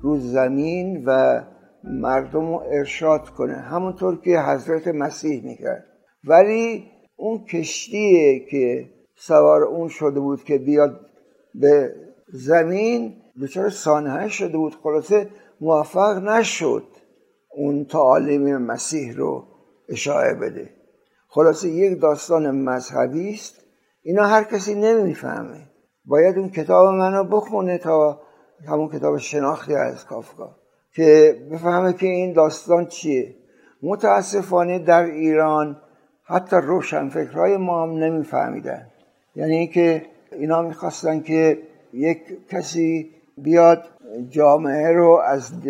رو 0.01 0.19
زمین 0.19 1.03
و 1.05 1.41
مردم 1.83 2.47
رو 2.47 2.63
ارشاد 2.71 3.29
کنه. 3.29 3.53
همونطور 3.53 4.21
که 4.21 4.39
حضرت 4.39 4.87
مسیح 4.87 5.43
می‌کرد 5.43 5.85
ولی 6.23 6.83
اون 7.15 7.45
کشتیه 7.45 8.39
که 8.39 8.89
سوار 9.15 9.63
اون 9.63 9.87
شده 9.87 10.19
بود 10.19 10.43
که 10.43 10.57
بیاد 10.57 10.99
به 11.55 11.95
زمین 12.33 13.13
دچار 13.41 13.69
سانحه 13.69 14.27
شده 14.27 14.57
بود. 14.57 14.75
خلاصه 14.83 15.29
موفق 15.61 16.23
نشد 16.23 16.83
اون 17.55 17.85
تعالیم 17.85 18.57
مسیح 18.57 19.15
رو 19.15 19.43
اشاعه 19.89 20.33
بده. 20.33 20.80
خلاصه 21.33 21.69
یک 21.69 22.01
داستان 22.01 22.51
مذهبی 22.51 23.33
است. 23.33 23.55
اینا 24.03 24.23
هر 24.23 24.43
کسی 24.43 24.75
نمی‌فهمه. 24.75 25.59
باید 26.05 26.37
اون 26.37 26.49
کتاب 26.49 26.95
منو 26.95 27.23
بخونه 27.23 27.77
تا 27.77 28.21
همون 28.67 28.89
کتاب 28.89 29.17
شناختی 29.17 29.75
از 29.75 30.05
کافکا 30.05 30.55
که 30.95 31.35
بفهمه 31.51 31.93
که 31.93 32.07
این 32.07 32.33
داستان 32.33 32.85
چیه. 32.85 33.35
متاسفانه 33.83 34.79
در 34.79 35.03
ایران 35.03 35.77
حتی 36.23 36.55
روشنفکرهای 36.55 37.57
ما 37.57 37.83
هم 37.83 37.89
نمیفهمیدن. 37.89 38.87
یعنی 39.35 39.57
اینکه 39.57 40.05
اینا 40.31 40.61
می‌خواستن 40.61 41.19
که 41.19 41.57
یک 41.93 42.47
کسی 42.49 43.09
بیاد 43.37 43.83
جامعه 44.29 44.91
رو 44.91 45.21
از 45.25 45.61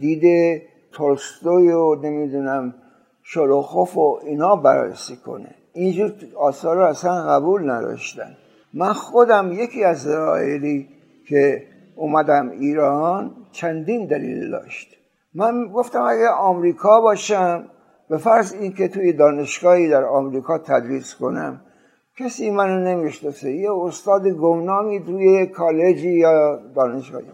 دید 0.00 0.62
تولستوی 0.92 1.72
و 1.72 1.94
نمی‌دونم 1.94 2.74
شلوخوف 3.32 3.96
و 3.96 4.20
اینا 4.24 4.56
بررسی 4.56 5.16
کنه. 5.16 5.54
اینجور 5.72 6.12
آثار 6.36 6.76
رو 6.76 6.84
اصلا 6.84 7.22
قبول 7.22 7.70
نداشتن. 7.70 8.36
من 8.74 8.92
خودم 8.92 9.52
یکی 9.52 9.84
از 9.84 10.08
دلایلی 10.08 10.88
که 11.28 11.66
اومدم 11.96 12.50
ایران 12.50 13.34
چندین 13.52 14.06
دلیل 14.06 14.50
داشت. 14.50 14.96
من 15.34 15.68
گفتم 15.68 16.02
اگه 16.02 16.28
آمریکا 16.28 17.00
باشم 17.00 17.64
به 18.08 18.18
فرض 18.18 18.52
اینکه 18.52 18.88
توی 18.88 19.12
دانشگاهی 19.12 19.88
در 19.88 20.04
آمریکا 20.04 20.58
تدریس 20.58 21.14
کنم 21.14 21.60
کسی 22.18 22.50
منو 22.50 22.84
نمی‌شناسه. 22.84 23.52
یه 23.52 23.72
استاد 23.72 24.28
گمنامی 24.28 25.00
توی 25.00 25.46
کالجی 25.46 26.10
یا 26.10 26.60
دانشگاهی. 26.74 27.26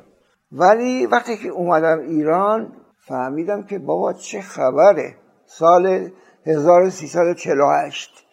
ولی 0.53 1.07
وقتی 1.07 1.37
که 1.37 1.49
اومدم 1.49 1.99
ایران 1.99 2.73
فهمیدم 3.00 3.62
که 3.62 3.79
بابا 3.79 4.12
چه 4.12 4.41
خبره. 4.41 5.15
سال 5.47 6.11
1348 6.47 8.25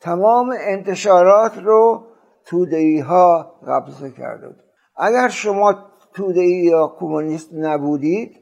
تمام 0.00 0.54
انتشارات 0.60 1.58
رو 1.58 2.06
تودهی 2.44 3.00
ها 3.00 3.54
قبضه 3.68 4.10
کرده 4.10 4.46
بود. 4.46 4.62
اگر 4.96 5.28
شما 5.28 5.74
تودهی 6.14 6.64
یا 6.64 6.96
کمونیست 6.98 7.50
نبودید 7.54 8.36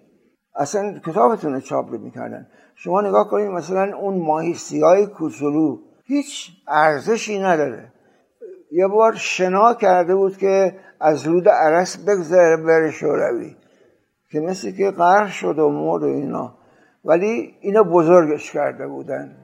اصلا 0.57 1.01
کتابتون 1.07 1.53
رو 1.53 1.61
چاپ 1.61 1.91
می‌کردن. 1.91 2.47
شما 2.75 3.01
نگاه 3.01 3.29
کنید 3.29 3.51
مثلا 3.51 3.97
اون 3.97 4.19
ماهی 4.19 4.55
سیاه 4.55 5.07
کوچولو 5.07 5.79
هیچ 6.05 6.51
ارزشی 6.69 7.39
نداره. 7.39 7.93
یه 8.71 8.87
بار 8.87 9.15
شنا 9.15 9.75
کرده 9.75 10.15
بود 10.15 10.37
که 10.37 10.77
از 11.01 11.27
رود 11.27 11.49
عرس 11.49 11.99
بگذره 11.99 12.57
بره 12.57 12.91
شوروی 12.91 13.57
که 14.31 14.41
مثل 14.41 14.77
که 14.77 14.91
قرار 14.91 15.27
شد 15.27 15.59
و 15.59 15.71
مرد 15.71 16.03
و 16.03 16.07
اینا. 16.07 16.55
ولی 17.05 17.55
اینا 17.61 17.83
بزرگش 17.83 18.53
کرده 18.53 18.87
بودن. 18.87 19.37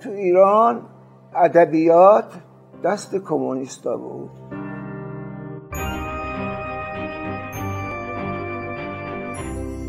تو 0.00 0.10
ایران 0.10 0.88
ادبیات 1.36 2.32
دست 2.84 3.16
کمونیستا 3.16 3.96
بود. 3.96 4.30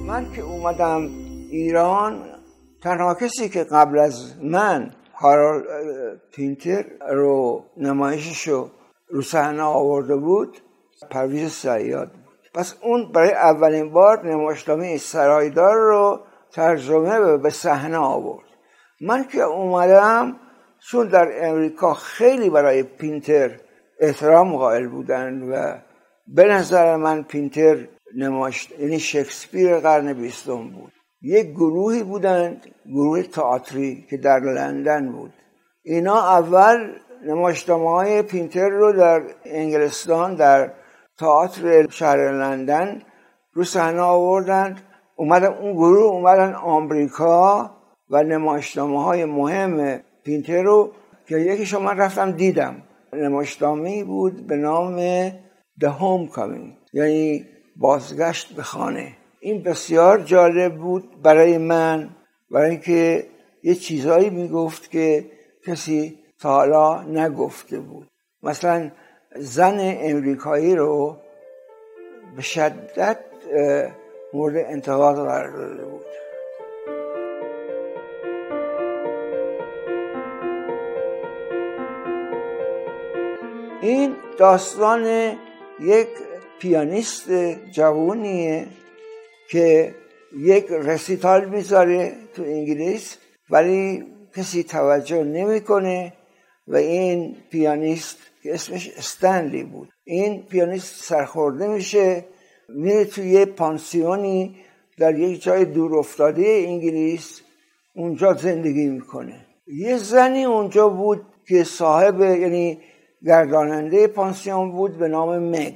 من 0.08 0.32
که 0.36 0.42
اومدم 0.42 1.02
ایران 1.52 2.24
تنها 2.82 3.14
کسی 3.14 3.50
که 3.50 3.64
قبل 3.64 4.00
از 4.00 4.34
من 4.44 4.92
هارال 5.14 5.64
پینتر 6.32 6.86
رو 7.10 7.64
نمایششو 7.78 8.70
رو 9.10 9.22
صحنه 9.22 9.64
آورده 9.64 10.16
بود 10.16 10.58
پرویز 11.10 11.52
سیاد 11.52 12.12
بود. 12.12 12.24
پس 12.54 12.76
اون 12.84 13.12
برای 13.12 13.34
اولین 13.34 13.92
بار 13.92 14.28
نمایشنامه 14.28 14.98
سرایدار 14.98 15.76
رو 15.76 16.20
ترجمه 16.52 17.38
به 17.38 17.50
صحنه 17.50 17.98
آورد. 17.98 18.48
من 19.02 19.24
که 19.24 19.42
اومدم 19.42 20.36
چون 20.80 21.08
در 21.08 21.48
امریکا 21.50 21.94
خیلی 21.94 22.50
برای 22.50 22.84
پینتر 22.84 23.60
احترام 24.00 24.58
قائل 24.58 24.88
بودن 24.88 25.42
و 25.42 25.78
به 26.28 26.44
نظر 26.44 26.96
من 26.96 27.24
پینتر 27.24 27.88
نمایش 28.16 28.72
یعنی 28.80 29.00
شکسپیر 29.00 29.80
قرن 29.80 30.14
بیستم 30.14 30.70
بود. 30.70 30.94
یک 31.22 31.52
گروهی 31.52 32.04
بودند 32.04 32.68
گروه 32.86 33.24
تئاتری 33.24 34.06
که 34.10 34.18
در 34.18 34.40
لندن 34.40 35.12
بود. 35.12 35.34
اینا 35.84 36.38
اول 36.38 36.94
نمایشنامه 37.26 37.90
های 37.90 38.22
پینتر 38.22 38.70
رو 38.70 38.92
در 38.92 39.22
انگلستان 39.46 40.36
در 40.36 40.72
تئاتر 41.20 41.90
شهر 41.90 42.32
لندن 42.32 43.02
رو 43.54 43.64
صحنه 43.64 44.02
آوردند. 44.02 44.82
اومدن 45.18 45.54
اون 45.54 45.74
گروه 45.74 46.04
اومدن 46.04 46.54
آمریکا 46.54 47.72
و 48.10 48.24
نمایشنامه 48.24 49.04
های 49.04 49.26
مهم 49.26 50.00
پینتر 50.24 50.62
رو 50.62 50.92
که 51.28 51.38
یکیش 51.38 51.74
من 51.74 51.98
رفتم 51.98 52.32
دیدم. 52.32 52.76
نمایشنامه 53.14 54.04
بود 54.04 54.48
به 54.48 54.56
نام 54.56 55.30
The 55.82 55.90
Homecoming 56.00 56.94
یعنی 56.94 57.46
بازگشت 57.76 58.54
به 58.54 58.64
خانه. 58.64 59.12
این 59.40 59.64
بسیار 59.64 60.22
جالب 60.22 60.76
بود 60.76 61.22
برای 61.22 61.58
من 61.58 62.10
برای 62.52 62.70
اینکه 62.70 63.26
یه 63.64 63.76
چیزایی 63.76 64.30
می‌گفت 64.30 64.92
که 64.92 65.26
کسی 65.68 66.20
تا 66.42 66.50
حالا 66.50 67.04
نگفته 67.04 67.80
بود. 67.80 68.08
مثلا 68.44 68.92
زن 69.36 69.78
امریکایی 69.82 70.76
رو 70.76 71.18
به 72.36 72.42
شدت 72.42 73.20
مورد 74.34 74.56
انتقاد 74.56 75.16
قرار 75.16 75.52
داده 75.52 75.86
بود. 75.86 76.06
این 83.82 84.16
داستان 84.38 85.36
یک 85.80 86.08
پیانیست 86.60 87.32
جوونیه 87.72 88.68
که 89.50 89.96
یک 90.38 90.66
رسیتال 90.70 91.46
می‌ذاره 91.46 92.16
تو 92.36 92.44
انگلیس 92.44 93.18
ولی 93.50 94.06
کسی 94.36 94.64
توجه 94.64 95.24
نمی‌کنه 95.24 96.14
و 96.68 96.76
این 96.76 97.36
پیانیست 97.52 98.18
که 98.44 98.54
اسمش 98.54 98.90
استنلی 98.98 99.64
بود. 99.64 99.90
این 100.04 100.44
پیانیست 100.44 101.04
سرخورده 101.04 101.68
میشه 101.68 102.26
میره 102.70 103.06
توی 103.06 103.30
یه 103.30 103.46
پانسیونی 103.46 104.56
در 104.98 105.20
یک 105.20 105.44
جای 105.44 105.66
دور 105.66 105.98
افتاده 105.98 106.64
انگلیس 106.68 107.42
اونجا 107.96 108.34
زندگی 108.34 108.88
می‌کنه. 108.88 109.46
یه 109.68 109.98
زنی 109.98 110.46
اونجا 110.46 110.90
بود 110.90 111.22
که 111.48 111.64
صاحب 111.64 112.22
یعنی 112.22 112.80
گرداننده 113.26 114.08
پانسیون 114.08 114.72
بود 114.72 114.98
به 114.98 115.08
نام 115.08 115.40
مگ. 115.40 115.74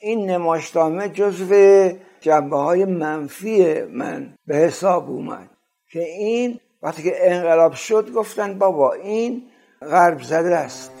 این 0.00 0.30
نمایشنامه 0.30 1.08
جزو 1.08 1.90
جنبه 2.20 2.56
های 2.56 2.84
منفی 2.84 3.82
من 3.82 4.34
به 4.46 4.56
حساب 4.56 5.10
اومد 5.10 5.50
که 5.92 6.00
این 6.00 6.60
وقتی 6.82 7.02
که 7.02 7.12
انقلاب 7.20 7.72
شد 7.72 8.12
گفتن 8.12 8.58
بابا 8.58 8.92
این 8.92 9.42
غرب 9.80 10.22
زده 10.22 10.56
است. 10.56 10.99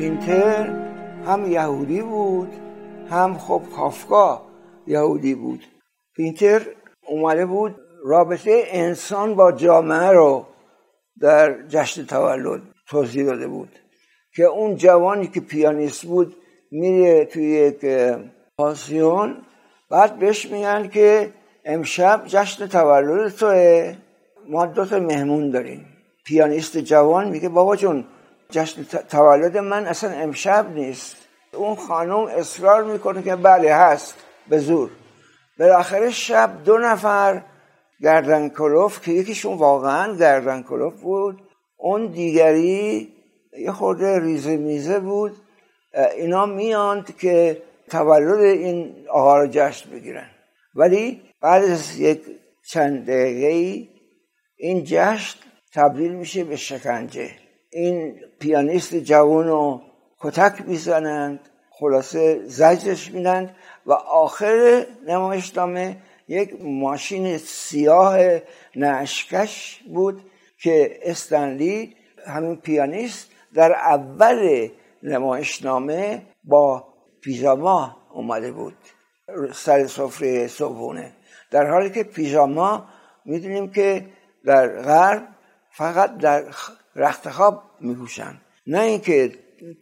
پینتر 0.00 0.66
هم 1.26 1.52
یهودی 1.52 2.02
بود 2.02 2.52
هم 3.10 3.38
خب 3.38 3.62
کافکا 3.76 4.42
یهودی 4.86 5.34
بود. 5.34 5.64
پینتر 6.16 6.62
اومده 7.08 7.46
بود 7.46 7.76
رابطه 8.04 8.62
انسان 8.66 9.34
با 9.34 9.52
جامعه 9.52 10.10
رو 10.10 10.46
در 11.20 11.66
جشن 11.68 12.04
تولد 12.04 12.62
توضیح 12.88 13.26
داده 13.26 13.48
بود 13.48 13.68
که 14.36 14.44
اون 14.44 14.76
جوانی 14.76 15.26
که 15.26 15.40
پیانیست 15.40 16.04
بود 16.04 16.36
میره 16.70 17.24
توی 17.24 17.44
یک 17.44 17.86
پانسیون 18.58 19.36
بعد 19.90 20.18
بهش 20.18 20.46
میگن 20.46 20.88
که 20.88 21.32
امشب 21.64 22.22
جشن 22.26 22.66
تولد 22.66 23.32
توه 23.32 23.96
ما 24.48 24.66
دو 24.66 24.84
تا 24.84 24.98
مهمون 24.98 25.50
داریم. 25.50 25.86
پیانیست 26.26 26.78
جوان 26.78 27.28
میگه 27.28 27.48
بابا 27.48 27.76
جون 27.76 28.04
جشن 28.50 28.84
تولد 29.08 29.58
من 29.58 29.86
اصلا 29.86 30.10
امشب 30.10 30.70
نیست. 30.74 31.16
اون 31.54 31.76
خانم 31.76 32.20
اصرار 32.20 32.84
می‌کنه 32.84 33.22
که 33.22 33.36
بله 33.36 33.74
هست. 33.74 34.14
به 34.48 34.58
زور. 34.58 34.90
بالاخره 35.58 36.10
شب 36.10 36.50
دو 36.64 36.78
نفر 36.78 37.42
گردن 38.00 38.48
کلوف 38.48 39.00
که 39.00 39.12
یکیشون 39.12 39.58
واقعا 39.58 40.16
گردن 40.16 40.62
کلوف 40.62 41.00
بود 41.00 41.42
اون 41.76 42.06
دیگری 42.06 43.12
یه 43.58 43.72
خورده 43.72 44.18
ریزه 44.18 44.56
میزه 44.56 44.98
بود. 45.00 45.36
اینا 46.16 46.46
میاند 46.46 47.16
که 47.16 47.62
تولد 47.90 48.40
این 48.40 48.94
آقا 49.08 49.38
رو 49.38 49.48
جشن 49.50 49.90
بگیرن. 49.90 50.30
ولی 50.74 51.22
بعد 51.42 51.64
از 51.64 51.98
یک 51.98 52.22
چند 52.70 53.06
دقیقه 53.06 53.88
این 54.56 54.84
جشن 54.84 55.38
تبدیل 55.74 56.12
میشه 56.12 56.44
به 56.44 56.56
شکنجه. 56.56 57.30
این 57.70 58.20
پیانیست 58.38 58.94
جوان 58.94 59.46
رو 59.46 59.82
کتک 60.20 60.62
می‌زنند 60.66 61.40
خلاصه 61.70 62.40
زجرش 62.46 63.10
میدند 63.10 63.56
و 63.86 63.92
آخر 63.92 64.86
نمایشنامه 65.06 65.96
یک 66.28 66.62
ماشین 66.62 67.38
سیاه 67.38 68.18
نشکش 68.76 69.82
بود 69.88 70.22
که 70.58 70.98
استنلی 71.02 71.96
همین 72.26 72.56
پیانیست 72.56 73.28
در 73.54 73.72
اول 73.72 74.68
نمایشنامه 75.02 76.22
با 76.44 76.84
پیژاما 77.20 77.96
اومده 78.12 78.52
بود 78.52 78.76
سر 79.54 79.86
سفره 79.86 80.46
صبحونه. 80.46 81.12
در 81.50 81.70
حالی 81.70 81.90
که 81.90 82.02
پیژاما 82.02 82.88
می‌دونیم 83.24 83.70
که 83.70 84.06
در 84.44 84.82
غرب 84.82 85.28
فقط 85.70 86.16
در 86.16 86.44
رخت 87.00 87.28
خواب 87.28 87.62
میپوشن. 87.80 88.40
نه 88.66 88.80
اینکه 88.80 89.32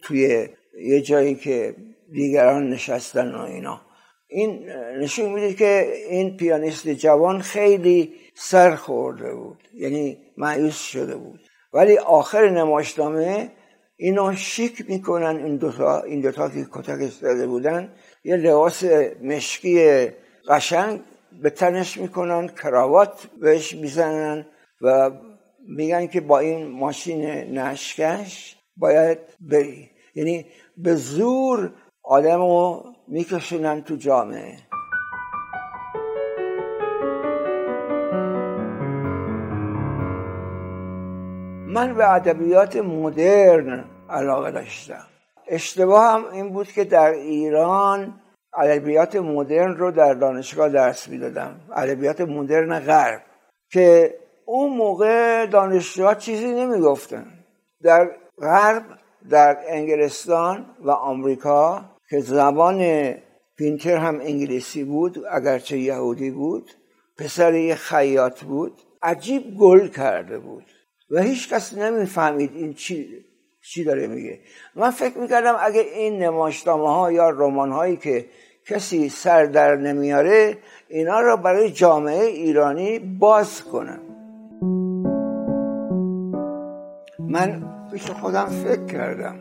توی 0.01 0.47
یه 0.81 1.01
جایی 1.01 1.35
که 1.35 1.75
دیگران 2.11 2.69
نشستن 2.69 3.35
و 3.35 3.41
اینا. 3.41 3.81
این 4.27 4.69
نشون 4.99 5.29
میده 5.33 5.53
که 5.53 5.93
این 6.09 6.37
پیانیست 6.37 6.89
جوان 6.89 7.41
خیلی 7.41 8.13
سر 8.35 8.75
خورده 8.75 9.33
بود. 9.33 9.57
یعنی 9.73 10.17
معیوس 10.37 10.77
شده 10.77 11.15
بود. 11.15 11.39
ولی 11.73 11.97
آخر 11.97 12.49
نمایشنامه 12.49 13.51
اینو 13.97 14.35
شیک 14.35 14.85
می‌کنن 14.89 15.45
این 15.45 15.57
دوتا 15.57 16.01
این 16.01 16.21
دوتا 16.21 16.49
که 16.49 16.67
کتک 16.71 17.01
زده 17.01 17.47
بودن. 17.47 17.93
یه 18.23 18.35
لباس 18.35 18.83
مشکی 19.23 20.07
قشنگ 20.49 20.99
به 21.41 21.49
تنش 21.49 21.97
می‌کنن 21.97 22.47
کراوات 22.47 23.27
بهش 23.41 23.75
می‌زنن 23.75 24.45
و 24.81 25.11
میگن 25.69 26.07
که 26.07 26.21
با 26.21 26.39
این 26.39 26.67
ماشین 26.67 27.25
نشکش 27.57 28.57
باید 28.77 29.17
بری. 29.39 29.89
یعنی 30.15 30.45
به 30.77 30.95
زور 30.95 31.71
آدم 32.03 32.37
رو 32.37 32.83
میکشونن 33.07 33.81
تو 33.81 33.95
جامعه. 33.95 34.57
من 41.67 41.95
به 41.95 42.13
ادبیات 42.13 42.75
مدرن 42.75 43.85
علاقه 44.09 44.51
داشتم. 44.51 45.05
اشتباه 45.47 46.13
هم 46.13 46.25
این 46.33 46.49
بود 46.49 46.67
که 46.67 46.83
در 46.83 47.09
ایران 47.09 48.21
ادبیات 48.57 49.15
مدرن 49.15 49.75
رو 49.75 49.91
در 49.91 50.13
دانشگاه 50.13 50.69
درس 50.69 51.07
می‌دادم. 51.07 51.59
ادبیات 51.75 52.21
مدرن 52.21 52.79
غرب 52.79 53.21
که 53.71 54.15
اون 54.51 54.77
موقع 54.77 55.45
دانشجوها 55.45 56.15
چیزی 56.15 56.47
نمی‌گفتن. 56.47 57.25
در 57.83 58.11
غرب 58.41 58.83
در 59.29 59.57
انگلستان 59.67 60.65
و 60.81 60.91
آمریکا 60.91 61.85
که 62.09 62.19
زبان 62.19 63.13
پینتر 63.57 63.97
هم 63.97 64.19
انگلیسی 64.19 64.83
بود 64.83 65.25
اگرچه 65.31 65.77
یهودی 65.77 66.31
بود 66.31 66.71
پسر 67.17 67.53
یه 67.53 67.75
خیاط 67.75 68.43
بود 68.43 68.81
عجیب 69.01 69.57
گل 69.59 69.87
کرده 69.87 70.39
بود. 70.39 70.65
و 71.11 71.21
هیچ 71.21 71.53
کس 71.53 71.73
نمی‌فهمید 71.73 72.51
این 72.55 72.73
چی 72.73 73.25
چی 73.73 73.83
داره 73.83 74.07
میگه. 74.07 74.39
من 74.75 74.91
فکر 74.91 75.17
می‌کردم 75.17 75.55
اگه 75.59 75.81
این 75.81 76.23
نماشتامه 76.23 76.93
ها 76.93 77.11
یا 77.11 77.29
رمان 77.29 77.71
هایی 77.71 77.97
که 77.97 78.25
کسی 78.67 79.09
سر 79.09 79.45
در 79.45 79.75
نمیاره 79.75 80.57
اینا 80.87 81.19
را 81.19 81.35
برای 81.35 81.71
جامعه 81.71 82.25
ایرانی 82.25 82.99
باز 82.99 83.63
کنم 83.63 84.18
من 87.29 87.63
پیش 87.91 88.11
خودم 88.11 88.45
فکر 88.45 88.85
کردم. 88.85 89.35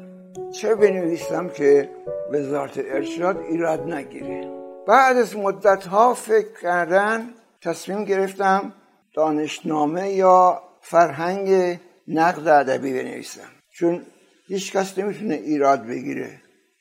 چه 0.51 0.75
بنویسم 0.75 1.49
که 1.49 1.91
وزارت 2.33 2.79
ارشاد 2.79 3.39
ایراد 3.39 3.93
نگیره. 3.93 4.51
بعد 4.87 5.17
از 5.17 5.37
مدت 5.37 5.87
ها 5.87 6.15
فکر 6.15 6.61
کردن 6.63 7.29
تصمیم 7.63 8.05
گرفتم 8.05 8.73
دانشنامه 9.15 10.11
یا 10.11 10.63
فرهنگ 10.81 11.79
نقد 12.09 12.49
ادبی 12.49 12.93
بنویسم. 12.93 13.49
چون 13.79 14.03
هیچ 14.49 14.73
کس 14.73 14.99
نمی‌تونه 14.99 15.35
ایراد 15.35 15.87
بگیره. 15.87 16.31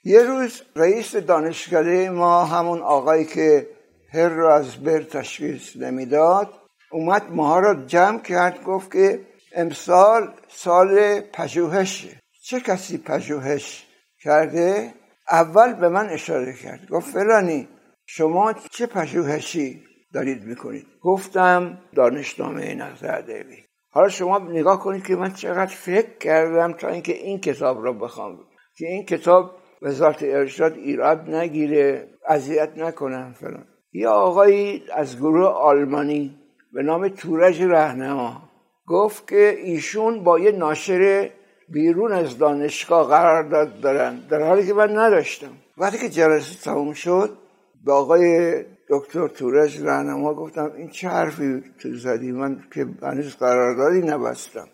یه 0.04 0.24
روز 0.24 0.62
رئیس 0.76 1.16
دانشکده 1.16 2.10
ما 2.10 2.46
همون 2.46 2.80
آقایی 2.80 3.26
که 3.26 3.68
هر 4.14 4.30
رو 4.30 4.48
از 4.48 4.84
بر 4.84 5.02
تشخیص 5.02 5.76
نمی‌داد 5.76 6.54
اومد 6.92 7.24
ماها 7.32 7.60
را 7.60 7.76
جمع 7.86 8.20
کرد 8.22 8.64
گفت 8.64 8.92
که 8.92 9.20
امسال 9.56 10.34
سال 10.48 11.22
پژوهشه. 11.22 12.22
چه 12.44 12.60
کسی 12.60 12.98
پژوهش 12.98 13.88
کرده؟ 14.24 14.94
اول 15.32 15.74
به 15.74 15.90
من 15.90 16.10
اشاره 16.10 16.54
کرد. 16.54 16.88
گفت 16.90 17.10
فلانی 17.10 17.68
شما 18.06 18.54
چه 18.54 18.86
پژوهشی 18.86 19.84
دارید 20.14 20.44
می‌کنید؟ 20.44 20.86
گفتم 21.02 21.78
دانشنامه 21.96 22.76
نقد 22.76 23.06
ادبی 23.06 23.68
حالا 23.90 24.10
شما 24.10 24.40
نگاه 24.40 24.80
کنید 24.80 25.04
که 25.04 25.16
من 25.16 25.34
چقدر 25.34 25.76
فکر 25.76 26.18
کردم 26.18 26.74
تا 26.74 26.88
اینکه 26.88 27.14
این 27.14 27.40
کتاب 27.40 27.86
را 27.86 27.94
بخوام. 27.94 28.40
که 28.78 28.88
این 28.88 29.06
کتاب 29.06 29.52
وزارت 29.82 30.24
ارشاد 30.24 30.74
ایراد 30.74 31.30
نگیره 31.30 32.10
اذیت 32.28 32.78
نکنم 32.78 33.34
فلان. 33.40 33.68
یه 33.92 34.08
آقایی 34.08 34.84
از 34.94 35.18
گروه 35.18 35.48
آلمانی 35.48 36.38
به 36.74 36.84
نام 36.84 37.08
تورج 37.08 37.62
رهنما 37.62 38.47
گفت 38.88 39.28
که 39.28 39.58
ایشون 39.64 40.24
با 40.24 40.40
یه 40.40 40.52
ناشر 40.52 41.30
بیرون 41.70 42.12
از 42.12 42.38
دانشگاه 42.38 43.08
قرارداد 43.08 43.80
دارن. 43.80 44.28
در 44.30 44.42
حالی 44.42 44.68
که 44.68 44.74
من 44.74 44.98
نداشتم. 44.98 45.52
وقتی 45.78 45.98
که 45.98 46.10
جلسه 46.10 46.64
تموم 46.64 46.94
شد 46.94 47.38
به 47.86 47.94
آقای 47.94 48.64
دکتر 48.90 49.28
تورج 49.28 49.82
رهنما 49.82 50.34
گفتم 50.34 50.72
این 50.78 50.90
چه 50.90 51.08
حرفی 51.08 51.64
تو 51.80 51.96
زدی؟ 51.96 52.32
من 52.32 52.64
که 52.74 52.88
هنوز 53.02 53.36
قراردادی 53.36 54.02
نبستم. 54.02 54.68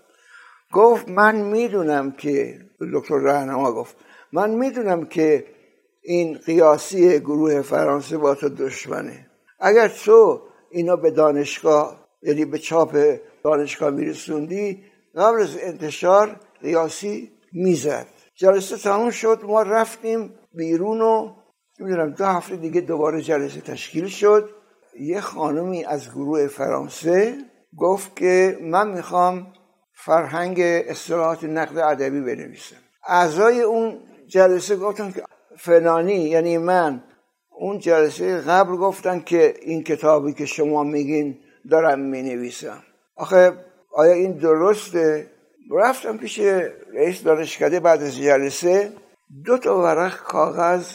گفت 0.73 1.09
من 1.09 1.35
می‌دونم 1.35 2.11
که 2.11 2.59
دکتر 2.93 3.17
رهنما 3.17 3.71
گفت 3.71 3.95
من 4.33 4.49
می‌دونم 4.49 5.05
که 5.05 5.45
این 6.01 6.37
قیاسی 6.45 7.19
گروه 7.19 7.61
فرانسه 7.61 8.17
با 8.17 8.35
تو 8.35 8.49
دشمنه. 8.49 9.27
اگر 9.59 9.87
تو 9.87 10.41
اینا 10.71 10.95
به 10.95 11.11
دانشگاه 11.11 12.07
یعنی 12.23 12.45
به 12.45 12.57
چاپ 12.57 13.19
دانشگاه 13.43 13.89
میرسوندی 13.89 14.83
قبل 15.15 15.41
از 15.41 15.57
انتشار 15.61 16.39
قیاسی 16.61 17.31
می‌زد. 17.53 18.07
جلسه 18.35 18.77
تموم 18.77 19.09
شد 19.11 19.39
ما 19.43 19.61
رفتیم 19.61 20.33
بیرون 20.53 21.01
و 21.01 21.33
نمی‌دونم 21.79 22.11
دو 22.11 22.25
هفته 22.25 22.55
دیگه 22.55 22.81
دوباره 22.81 23.21
جلسه 23.21 23.61
تشکیل 23.61 24.07
شد. 24.07 24.49
یه 24.99 25.21
خانمی 25.21 25.85
از 25.85 26.09
گروه 26.09 26.47
فرانسه 26.47 27.37
گفت 27.77 28.15
که 28.15 28.57
من 28.61 28.91
می‌خوام 28.91 29.47
فرهنگ 29.93 30.59
اصطلاحات 30.61 31.43
نقد 31.43 31.77
ادبی 31.77 32.21
بنویسم. 32.21 32.75
اعضای 33.07 33.61
اون 33.61 33.99
جلسه 34.27 34.75
گفتن 34.75 35.11
که 35.11 35.23
فلانی 35.57 36.15
یعنی 36.15 36.57
من. 36.57 37.03
اون 37.59 37.79
جلسه 37.79 38.37
قبل 38.37 38.75
گفتن 38.75 39.19
که 39.19 39.53
این 39.61 39.83
کتابی 39.83 40.33
که 40.33 40.45
شما 40.45 40.83
میگین 40.83 41.39
دارم 41.71 41.99
می‌نویسم. 41.99 42.83
آخه 43.15 43.51
آیا 43.93 44.13
این 44.13 44.31
درسته؟ 44.31 45.27
رفتم 45.71 46.17
پیش 46.17 46.39
رئیس 46.93 47.23
دانشکده 47.23 47.79
بعد 47.79 48.01
از 48.01 48.17
جلسه. 48.17 48.91
دو 49.45 49.57
تا 49.57 49.79
ورق 49.79 50.17
کاغذ 50.17 50.87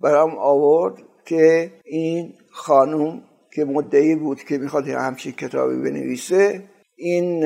برام 0.00 0.38
آورد 0.38 0.94
که 1.26 1.72
این 1.84 2.34
خانم 2.50 3.22
که 3.54 3.64
مدعی 3.64 4.14
بود 4.14 4.42
که 4.42 4.58
می‌خواد 4.58 4.88
همچین 4.88 5.32
کتابی 5.32 5.76
بنویسه 5.76 6.62
این 6.96 7.44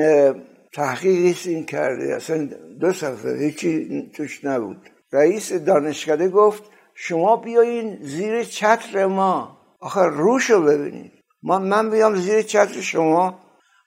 تحقیقی 0.73 1.49
این 1.49 1.65
کرده. 1.65 2.15
اصلا 2.15 2.49
دو 2.79 2.93
صفحه 2.93 3.37
هیچی 3.37 4.11
توش 4.15 4.45
نبود. 4.45 4.89
رئیس 5.13 5.53
دانشکده 5.53 6.29
گفت 6.29 6.63
شما 6.95 7.35
بیاین 7.35 7.97
زیر 8.01 8.43
چتر 8.43 9.05
ما. 9.05 9.57
آخه 9.79 10.01
روشو 10.01 10.61
ببینید. 10.61 11.11
من, 11.43 11.61
من 11.61 11.89
بیام 11.89 12.15
زیر 12.15 12.41
چتر 12.41 12.81
شما 12.81 13.39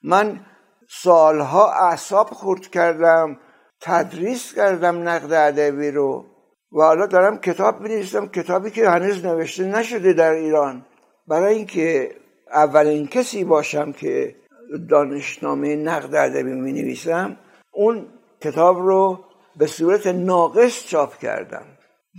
من 0.07 0.41
سالها 0.89 1.73
اعصاب 1.73 2.27
خورد 2.27 2.67
کردم 2.67 3.39
تدریس 3.81 4.55
کردم 4.55 5.09
نقد 5.09 5.33
ادبی 5.33 5.91
رو 5.91 6.25
و 6.73 6.83
حالا 6.83 7.07
دارم 7.07 7.39
کتاب 7.39 7.79
بنویسم 7.79 8.27
کتابی 8.27 8.71
که 8.71 8.91
هنوز 8.91 9.25
نوشته 9.25 9.65
نشده 9.65 10.13
در 10.13 10.31
ایران. 10.31 10.87
برای 11.29 11.55
اینکه 11.55 12.17
اولین 12.53 13.07
کسی 13.07 13.45
باشم 13.45 13.93
که 13.93 14.35
دانشنامه 14.91 15.77
نقد 15.77 16.15
ادبی 16.15 16.53
می 16.53 16.73
نویسم 16.73 17.37
اون 17.73 18.07
کتاب 18.41 18.77
رو 18.79 19.25
به 19.57 19.67
صورت 19.67 20.07
ناقص 20.07 20.87
چاپ 20.87 21.19
کردم 21.19 21.67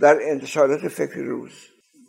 در 0.00 0.18
انتشارات 0.22 0.88
فکر 0.88 1.20
روز. 1.20 1.52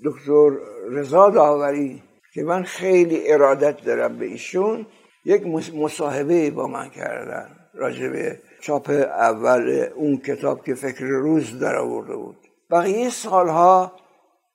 دکتر 0.05 0.49
رضا 0.89 1.29
داوری 1.29 2.03
که 2.33 2.43
من 2.43 2.63
خیلی 2.63 3.31
ارادت 3.31 3.85
دارم 3.85 4.17
به 4.17 4.25
ایشون 4.25 4.85
یک 5.25 5.43
مصاحبه 5.75 6.51
با 6.51 6.67
من 6.67 6.89
کردن 6.89 7.49
راجع 7.73 8.07
به 8.07 8.39
چاپ 8.61 8.89
اول 8.89 9.87
اون 9.95 10.17
کتاب 10.17 10.65
که 10.65 10.75
فکر 10.75 11.05
روز 11.05 11.59
در 11.59 11.75
آورده 11.75 12.15
بود. 12.15 12.37
بقیه 12.71 13.09
سالها 13.09 13.91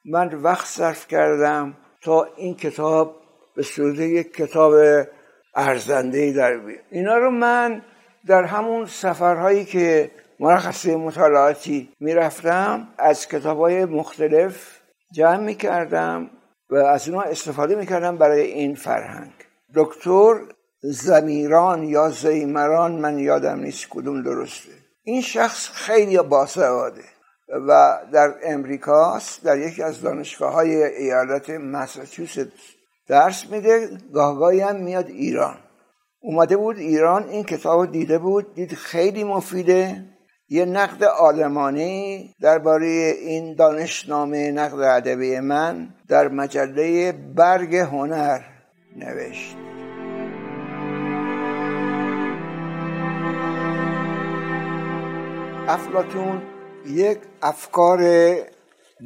من 0.04 0.34
وقت 0.34 0.66
صرف 0.66 1.08
کردم 1.08 1.76
تا 2.02 2.24
این 2.36 2.54
کتاب 2.54 3.16
به 3.56 3.62
صورت 3.62 3.98
یک 3.98 4.34
کتاب 4.34 4.74
ارزنده 5.54 6.32
در 6.32 6.56
بیاد. 6.56 6.80
اینا 6.90 7.16
رو 7.16 7.30
من 7.30 7.82
در 8.26 8.44
همون 8.44 8.86
سفرهایی 8.86 9.64
که 9.64 10.10
مرخصه 10.40 10.96
مطالعاتی 10.96 11.88
می‌رفتم 12.00 12.88
از 12.98 13.28
کتاب 13.28 13.58
های 13.58 13.84
مختلف 13.84 14.80
جمع 15.14 15.36
می‌کردم 15.36 16.30
و 16.70 16.76
از 16.76 17.08
اونها 17.08 17.22
استفاده 17.22 17.74
می‌کردم 17.74 18.16
برای 18.16 18.40
این 18.40 18.74
فرهنگ. 18.74 19.32
دکتر 19.74 20.40
زمیران 20.86 21.82
یا 21.82 22.10
زیمران 22.10 22.92
من 22.92 23.18
یادم 23.18 23.60
نیست 23.60 23.86
کدوم 23.90 24.22
درسته. 24.22 24.70
این 25.02 25.22
شخص 25.22 25.68
خیلی 25.68 26.18
باسواده 26.18 27.04
و 27.68 27.98
در 28.12 28.34
امریکاست 28.44 29.44
در 29.44 29.58
یکی 29.58 29.82
از 29.82 30.00
دانشگاه 30.00 30.52
های 30.52 30.84
ایالت 30.84 31.50
مساچوست 31.50 32.48
درس 33.08 33.50
میده 33.50 33.88
گاهگاهی 34.12 34.60
هم 34.60 34.76
میاد 34.76 35.06
ایران. 35.06 35.56
اومده 36.20 36.56
بود 36.56 36.78
ایران 36.78 37.28
این 37.28 37.44
کتاب 37.44 37.92
دیده 37.92 38.18
بود 38.18 38.54
دید 38.54 38.74
خیلی 38.74 39.24
مفیده. 39.24 40.04
یه 40.48 40.64
نقد 40.64 41.04
آلمانی 41.04 42.34
درباره 42.40 42.86
این 43.20 43.54
دانشنامه 43.54 44.52
نقد 44.52 44.80
ادبی 44.80 45.40
من 45.40 45.88
در 46.08 46.28
مجله 46.28 47.12
برگ 47.12 47.76
هنر 47.76 48.40
نوشت. 48.96 49.73
افلاتون 55.68 56.42
یک 56.86 57.18
افکار 57.42 58.00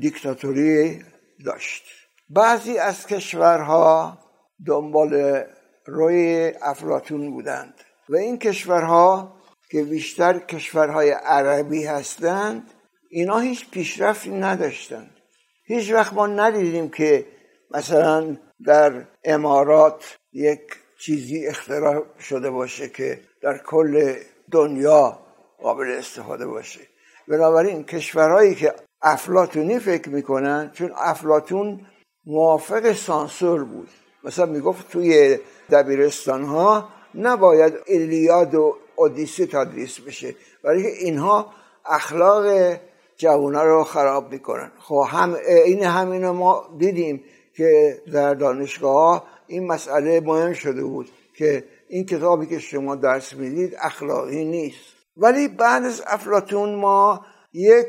دیکتاتوری 0.01 1.03
داشت. 1.45 1.85
بعضی 2.31 2.79
از 2.79 3.07
کشورها 3.07 4.19
دنبال 4.67 5.43
روی 5.87 6.53
افلاتون 6.63 7.31
بودند 7.31 7.75
و 8.09 8.17
این 8.17 8.39
کشورها 8.39 9.37
که 9.71 9.83
بیشتر 9.83 10.39
کشورهای 10.39 11.11
عربی 11.11 11.85
هستند 11.85 12.71
اینا 13.11 13.39
هیچ 13.39 13.71
پیشرفتی 13.71 14.31
نداشتند. 14.31 15.11
هیچ 15.65 15.93
وقت 15.93 16.13
ما 16.13 16.27
ندیدیم 16.27 16.89
که 16.89 17.27
مثلا 17.71 18.37
در 18.67 19.07
امارات 19.25 20.19
یک 20.33 20.61
چیزی 21.01 21.47
اختراع 21.47 22.05
شده 22.21 22.51
باشه 22.51 22.89
که 22.89 23.21
در 23.43 23.59
کل 23.59 24.15
دنیا 24.51 25.28
قابل 25.63 25.91
استفاده 25.91 26.47
باشه. 26.47 26.81
بنابراین 27.29 27.85
کشورهایی 27.85 28.55
که 28.55 28.75
افلاتونی 29.03 29.79
فکر 29.79 30.09
می‌کنن 30.09 30.71
چون 30.75 30.93
افلاتون 30.97 31.81
موافق 32.27 32.93
سانسور 32.93 33.65
بود. 33.65 33.89
مثلا 34.25 34.47
می‌گفت 34.47 34.91
توی 34.91 35.39
دبیرستان 35.71 36.45
ها 36.45 36.89
نباید 37.15 37.75
الیاد 37.89 38.55
و 38.55 38.77
اودیسی 38.97 39.47
تدریس 39.47 40.01
بشه. 40.01 40.35
برای 40.65 40.87
اینها 40.87 41.53
اخلاق 41.87 42.77
جوانا 43.17 43.63
رو 43.63 43.85
خراب 43.85 44.33
می‌کنن. 44.33 44.73
خب 44.79 45.05
هم 45.09 45.37
این 45.65 45.83
همین 45.83 46.29
ما 46.29 46.69
دیدیم 46.79 47.25
که 47.57 48.03
در 48.13 48.35
دانشگاه 48.35 49.27
این 49.47 49.67
مسئله 49.67 50.21
مهم 50.21 50.53
شده 50.53 50.85
بود 50.85 51.09
که 51.35 51.65
این 51.89 52.07
کتابی 52.07 52.47
که 52.47 52.59
شما 52.59 52.97
درس 52.97 53.35
می‌دید 53.35 53.77
اخلاقی 53.81 54.45
نیست. 54.45 54.98
ولی 55.19 55.49
بعد 55.49 55.85
از 55.85 56.03
افلاتون 56.07 56.75
ما 56.75 57.27
یک 57.53 57.87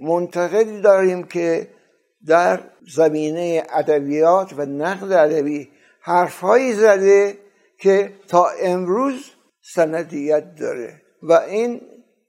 منتقدی 0.00 0.80
داریم 0.80 1.22
که 1.22 1.68
در 2.26 2.60
زمینه 2.94 3.62
ادبیات 3.70 4.52
و 4.56 4.66
نقد 4.66 5.12
ادبی 5.12 5.70
حرفهایی 6.00 6.72
زده 6.72 7.38
که 7.78 8.12
تا 8.28 8.48
امروز 8.62 9.30
سندیت 9.74 10.54
داره 10.54 11.02
و 11.22 11.32
این 11.32 11.80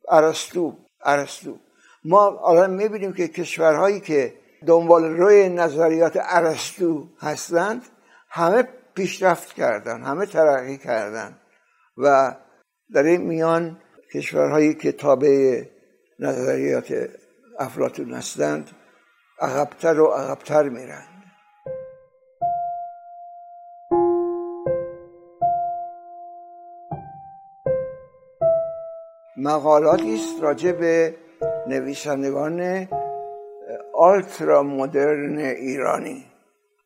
ارسطو 0.09 0.73
ارسطو. 1.05 1.57
ما 2.05 2.39
الان 2.49 2.69
می‌بینیم 2.73 3.13
که 3.13 3.27
کشورهایی 3.27 3.99
که 3.99 4.33
دنبال 4.67 5.03
روی 5.03 5.49
نظریات 5.49 6.17
ارسطو 6.21 7.07
هستند 7.19 7.81
همه 8.29 8.67
پیشرفت 8.93 9.53
کردن 9.53 10.01
همه 10.01 10.25
ترقی 10.25 10.77
کردن 10.77 11.37
و 11.97 12.35
در 12.93 13.03
این 13.03 13.21
میان 13.21 13.77
کشورهایی 14.13 14.73
که 14.73 14.91
تابع 14.91 15.63
نظریات 16.19 17.09
افلاتون 17.59 18.13
هستند 18.13 18.69
عقبتر 19.39 19.99
و 19.99 20.05
عقبتر 20.05 20.69
میرن. 20.69 21.03
مقالاتی 29.37 30.15
است 30.15 30.43
راجع 30.43 30.71
به 30.71 31.15
نویسندگان 31.67 32.87
آلترا 33.93 34.63
مدرن 34.63 35.37
ایرانی. 35.37 36.25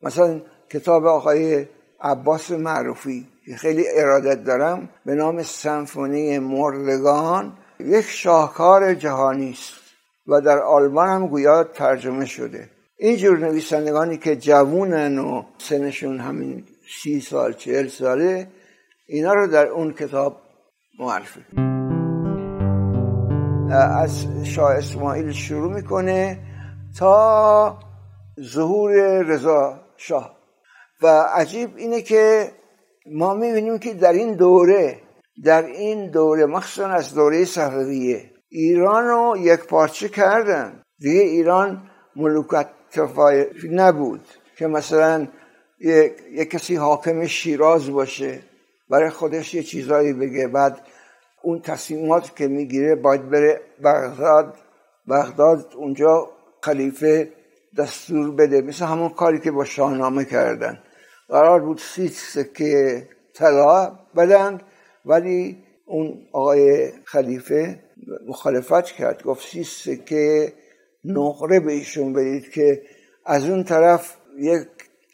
مثلا 0.02 0.40
کتاب 0.70 1.06
آقای 1.06 1.66
عباس 2.00 2.50
معروفی 2.50 3.28
که 3.46 3.56
خیلی 3.56 3.84
ارادت 3.94 4.44
دارم 4.44 4.88
به 5.06 5.14
نام 5.14 5.42
سمفونی 5.42 6.38
مردگان 6.38 7.52
یک 7.80 8.04
شاهکار 8.04 8.94
جهانی 8.94 9.50
است 9.50 9.72
و 10.26 10.40
در 10.40 10.58
آلمان 10.58 11.08
هم 11.08 11.26
گویا 11.26 11.64
ترجمه 11.64 12.24
شده. 12.24 12.70
اینجور 12.96 13.38
نویسندگانی 13.38 14.16
که 14.16 14.36
جوونن 14.36 15.18
و 15.18 15.42
سنشون 15.58 16.20
همین 16.20 16.64
سی 17.02 17.20
سال 17.20 17.52
چهل 17.52 17.88
ساله 17.88 18.46
اینا 19.06 19.34
رو 19.34 19.46
در 19.46 19.66
اون 19.66 19.92
کتاب 19.92 20.36
معرفی. 20.98 21.40
از 23.70 24.26
شاه 24.44 24.72
اسماعیل 24.72 25.32
شروع 25.32 25.72
می‌کنه 25.72 26.38
تا 26.98 27.78
ظهور 28.40 29.22
رضا 29.22 29.80
شاه. 29.96 30.37
و 31.02 31.06
عجیب 31.06 31.76
اینه 31.76 32.02
که 32.02 32.52
ما 33.06 33.34
می‌بینیم 33.34 33.78
که 33.78 33.94
در 33.94 34.12
این 34.12 34.34
دوره 34.34 35.00
در 35.44 35.66
این 35.66 36.10
دوره 36.10 36.46
مخصوصا 36.46 36.88
از 36.88 37.14
دوره 37.14 37.44
صفویه 37.44 38.30
ایران 38.48 39.04
رو 39.04 39.36
یک 39.38 39.60
پارچه 39.60 40.08
کردن. 40.08 40.82
دیگه 40.98 41.20
ایران 41.20 41.90
ملوکت 42.16 42.68
نبود 43.70 44.20
که 44.56 44.66
مثلا 44.66 45.28
یک, 45.80 46.12
یک 46.32 46.50
کسی 46.50 46.76
حاکم 46.76 47.26
شیراز 47.26 47.90
باشه 47.90 48.40
برای 48.90 49.10
خودش 49.10 49.54
یه 49.54 49.62
چیزایی 49.62 50.12
بگه. 50.12 50.48
بعد 50.48 50.80
اون 51.42 51.60
تصمیمات 51.60 52.36
که 52.36 52.48
می‌گیره 52.48 52.94
باید 52.94 53.30
بره 53.30 53.60
بغداد 53.84 54.56
بغداد 55.08 55.72
اونجا 55.76 56.30
خلیفه 56.62 57.32
دستور 57.78 58.30
بده. 58.30 58.60
مثل 58.60 58.84
همون 58.84 59.08
کاری 59.08 59.40
که 59.40 59.50
با 59.50 59.64
شاهنامه 59.64 60.24
کردن. 60.24 60.82
قرار 61.28 61.60
بود 61.60 61.78
سی 61.78 62.08
سکه 62.08 63.08
طلا 63.34 63.98
بدند 64.16 64.62
ولی 65.04 65.56
اون 65.86 66.18
آقای 66.32 66.92
خلیفه 67.04 67.80
مخالفت 68.26 68.84
کرد. 68.84 69.22
گفت 69.22 69.48
سی 69.48 69.64
سکه 69.64 70.52
نقره 71.04 71.60
به 71.60 71.72
ایشون 71.72 72.12
بدید 72.12 72.50
که 72.50 72.82
از 73.26 73.50
اون 73.50 73.64
طرف 73.64 74.16
یک 74.38 74.68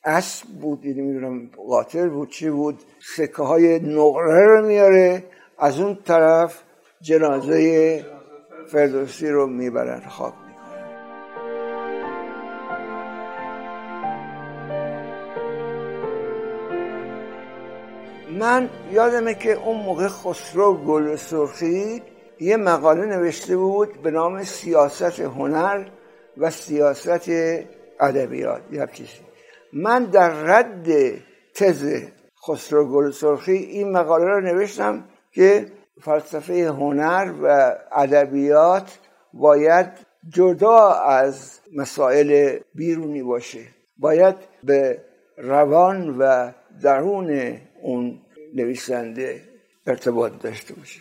اسب 0.05 0.47
بود 0.49 0.87
نمی‌دونم 0.87 1.51
قاطر 1.69 2.09
بود 2.09 2.31
چی 2.31 2.51
بود؟ 2.51 2.79
سکه 3.17 3.43
های 3.43 3.79
نقره 3.79 4.47
رو 4.47 4.67
میاره 4.67 5.25
از 5.59 5.81
اون 5.81 5.99
طرف 6.05 6.63
جنازه 7.01 8.05
فردوسی 8.67 9.29
رو 9.29 9.47
می‌برن. 9.47 10.01
خواب 10.01 10.44
من 18.45 18.71
یادمه 18.93 19.35
که 19.35 19.53
اون 19.53 19.77
موقع 19.77 20.09
خسرو 20.09 20.75
گل 20.75 21.17
سرخی 21.17 22.03
یه 22.41 22.57
مقاله 22.57 23.07
نوشته 23.07 23.57
بود 23.57 24.03
به 24.03 24.11
نام 24.11 24.45
سیاست 24.45 25.21
هنر 25.21 25.85
و 26.37 26.51
سیاست 26.51 27.31
ادبیات. 28.01 28.63
یا 28.73 28.87
چیزی. 28.87 29.21
من 29.73 30.05
در 30.05 30.29
رد 30.29 30.89
تز 31.55 32.03
خسرو 32.49 32.85
گل 32.93 33.11
سرخی 33.11 33.53
این 33.53 33.93
مقاله 33.93 34.25
رو 34.25 34.41
نوشتم 34.41 35.05
که 35.33 35.67
فلسفه 36.01 36.69
هنر 36.69 37.33
و 37.43 37.77
ادبیات 37.93 38.99
باید 39.33 39.87
جدا 40.29 40.91
از 40.93 41.61
مسائل 41.77 42.59
بیرونی 42.75 43.23
باشه. 43.23 43.65
باید 43.99 44.37
به 44.65 44.99
روان 45.39 46.19
و 46.19 46.53
درون 46.83 47.61
اون 47.83 48.21
نویسنده 48.55 49.43
ارتباط 49.87 50.33
داشته 50.43 50.75
باشه. 50.75 51.01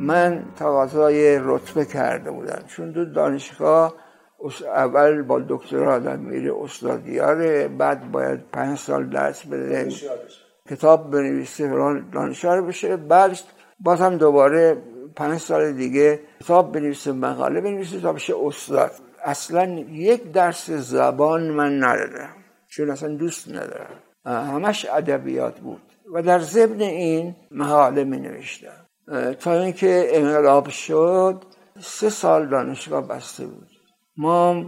من 0.00 0.44
تقاضای 0.56 1.38
رتبه 1.42 1.84
کرده 1.84 2.30
بودم. 2.30 2.62
چون 2.66 2.90
دو 2.90 3.04
دانشگاه 3.04 3.94
اول 4.74 5.22
با 5.22 5.40
دکترا 5.48 5.94
آدم 5.94 6.18
میره 6.18 6.54
استادیاره 6.62 7.68
بعد 7.68 8.12
باید 8.12 8.40
پنج 8.52 8.78
سال 8.78 9.10
درس 9.10 9.46
بده 9.46 9.88
کتاب 10.70 11.10
بنویسه 11.10 11.68
دانشیار 12.12 12.62
بشه. 12.62 12.96
بعد 12.96 13.38
باز 13.80 14.00
هم 14.00 14.16
دوباره 14.16 14.76
پنج 15.16 15.38
سال 15.38 15.72
دیگه 15.72 16.20
کتاب 16.40 16.72
بنویسه 16.72 17.12
مقاله 17.12 17.60
بنویسه 17.60 18.00
تا 18.00 18.12
بشه 18.12 18.34
استاد. 18.46 18.90
اصلا 19.30 19.64
یک 19.90 20.32
درس 20.32 20.70
زبان 20.70 21.50
من 21.50 21.84
ندادم 21.84 22.34
چون 22.68 22.90
اصلا 22.90 23.08
دوست 23.08 23.48
ندارم. 23.48 24.02
همش 24.24 24.86
ادبیات 24.92 25.60
بود. 25.60 25.82
و 26.14 26.22
در 26.22 26.38
ضمن 26.38 26.80
این 26.80 27.36
مقاله 27.50 28.04
می 28.04 28.20
نوشتم 28.20 28.86
تا 29.40 29.52
اینکه 29.52 30.08
انقلاب 30.12 30.68
شد 30.68 31.42
سه 31.80 32.10
سال 32.10 32.48
دانشگاه 32.48 33.08
بسته 33.08 33.46
بود. 33.46 33.68
ما 34.16 34.64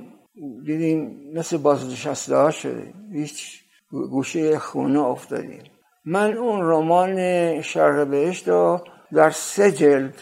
دیدیم 0.65 1.31
مثل 1.35 1.57
بازنشسته 1.57 2.37
ها 2.37 2.51
شده 2.51 2.95
هیچ 3.13 3.61
گوشه 3.91 4.59
خونه 4.59 5.01
افتادیم. 5.01 5.63
من 6.05 6.37
اون 6.37 6.61
رمان 6.61 7.17
شرق 7.63 8.07
بهشت 8.07 8.49
رو 8.49 8.81
در 9.13 9.31
سه 9.31 9.73
جلد 9.73 10.15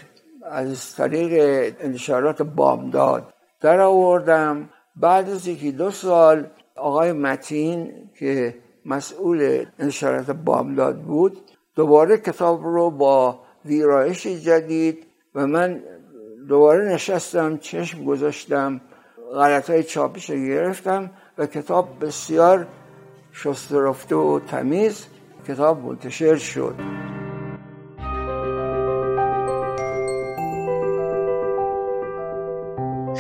از 0.51 0.97
طریق 0.97 1.33
انتشارات 1.81 2.43
بامداد 2.43 3.35
در 3.61 3.81
آوردم 3.81 4.69
بعد 4.97 5.31
از 5.31 5.47
یکی 5.47 5.73
دو 5.73 5.91
سال 5.91 6.47
آقای 6.77 7.13
متین 7.13 7.93
که 8.19 8.55
مسئول 8.87 9.67
انشارت 9.79 10.31
بامداد 10.31 11.03
بود 11.03 11.39
دوباره 11.75 12.19
کتاب 12.19 12.65
رو 12.65 12.91
با 12.91 13.41
ویرایش 13.65 14.27
جدید 14.27 15.07
و 15.35 15.47
من 15.47 15.83
دوباره 16.49 16.93
نشستم 16.93 17.57
چشم 17.57 18.05
گذاشتم 18.05 18.81
غلط 19.35 19.71
های 19.71 19.85
چاپیش 19.85 20.31
گرفتم 20.31 21.11
و 21.39 21.47
کتاب 21.47 22.05
بسیار 22.05 22.67
شسترفته 23.33 24.17
و 24.17 24.41
تمیز 24.41 25.07
کتاب 25.49 25.85
منتشر 25.85 26.37
شد. 26.37 26.75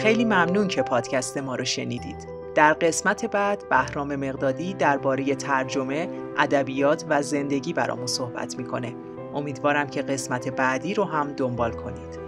خیلی 0.02 0.24
ممنون 0.24 0.68
که 0.68 0.82
پادکست 0.82 1.38
ما 1.38 1.54
رو 1.54 1.64
شنیدید. 1.64 2.28
در 2.54 2.72
قسمت 2.72 3.24
بعد 3.24 3.68
بهرام 3.68 4.16
مقدادی 4.16 4.74
درباره 4.74 5.34
ترجمه، 5.34 6.08
ادبیات 6.38 7.04
و 7.08 7.22
زندگی 7.22 7.72
برامون 7.72 8.06
صحبت 8.06 8.58
می‌کنه. 8.58 8.94
امیدوارم 9.34 9.86
که 9.86 10.02
قسمت 10.02 10.48
بعدی 10.48 10.94
رو 10.94 11.04
هم 11.04 11.32
دنبال 11.32 11.72
کنید. 11.72 12.18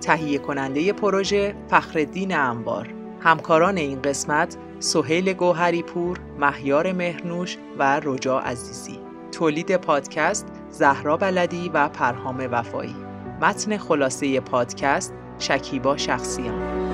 تهیه 0.00 0.38
کننده 0.38 0.92
پروژه 0.92 1.54
فخردین 1.68 2.36
انبار 2.36 2.88
همکاران 3.20 3.76
این 3.76 4.02
قسمت 4.02 4.56
سهیل 4.78 5.32
گوهری 5.32 5.82
پور، 5.82 6.20
مهیار 6.40 6.92
مهرنوش 6.92 7.58
و 7.78 8.00
رجا 8.04 8.38
عزیزی 8.38 8.98
تولید 9.32 9.76
پادکست 9.76 10.46
زهرا 10.70 11.16
بلدی 11.16 11.70
و 11.74 11.88
پرهام 11.88 12.48
وفایی 12.52 12.96
متن 13.40 13.76
خلاصه 13.76 14.40
پادکست 14.40 15.14
شکیبا 15.38 15.96
شخصیان 15.96 16.85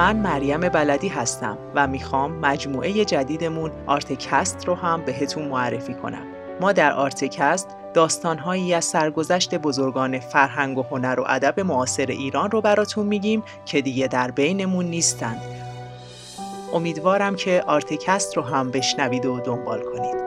من 0.00 0.16
مریم 0.16 0.60
بلدی 0.60 1.08
هستم 1.08 1.58
و 1.74 1.86
می‌خوام 1.86 2.32
مجموعه 2.32 3.04
جدیدمون 3.04 3.70
آرتکست 3.86 4.64
رو 4.64 4.74
هم 4.74 5.04
بهتون 5.04 5.48
معرفی 5.48 5.94
کنم. 5.94 6.22
ما 6.60 6.72
در 6.72 6.92
آرتکست 6.92 7.68
داستانهایی 7.94 8.74
از 8.74 8.84
سرگذشت 8.84 9.54
بزرگان 9.54 10.18
فرهنگ 10.18 10.78
و 10.78 10.82
هنر 10.82 11.20
و 11.20 11.24
ادب 11.26 11.60
معاصر 11.60 12.06
ایران 12.06 12.50
رو 12.50 12.60
براتون 12.60 13.06
میگیم 13.06 13.42
که 13.64 13.80
دیگه 13.80 14.08
در 14.08 14.30
بینمون 14.30 14.84
نیستند. 14.84 15.40
امیدوارم 16.72 17.36
که 17.36 17.64
آرتکست 17.66 18.36
رو 18.36 18.42
هم 18.42 18.70
بشنوید 18.70 19.26
و 19.26 19.40
دنبال 19.40 19.80
کنید. 19.82 20.20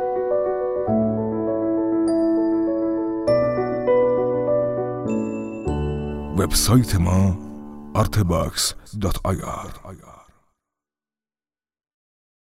وبسایت 6.38 6.95
ما 6.95 7.53
artebox.ir 7.93 10.12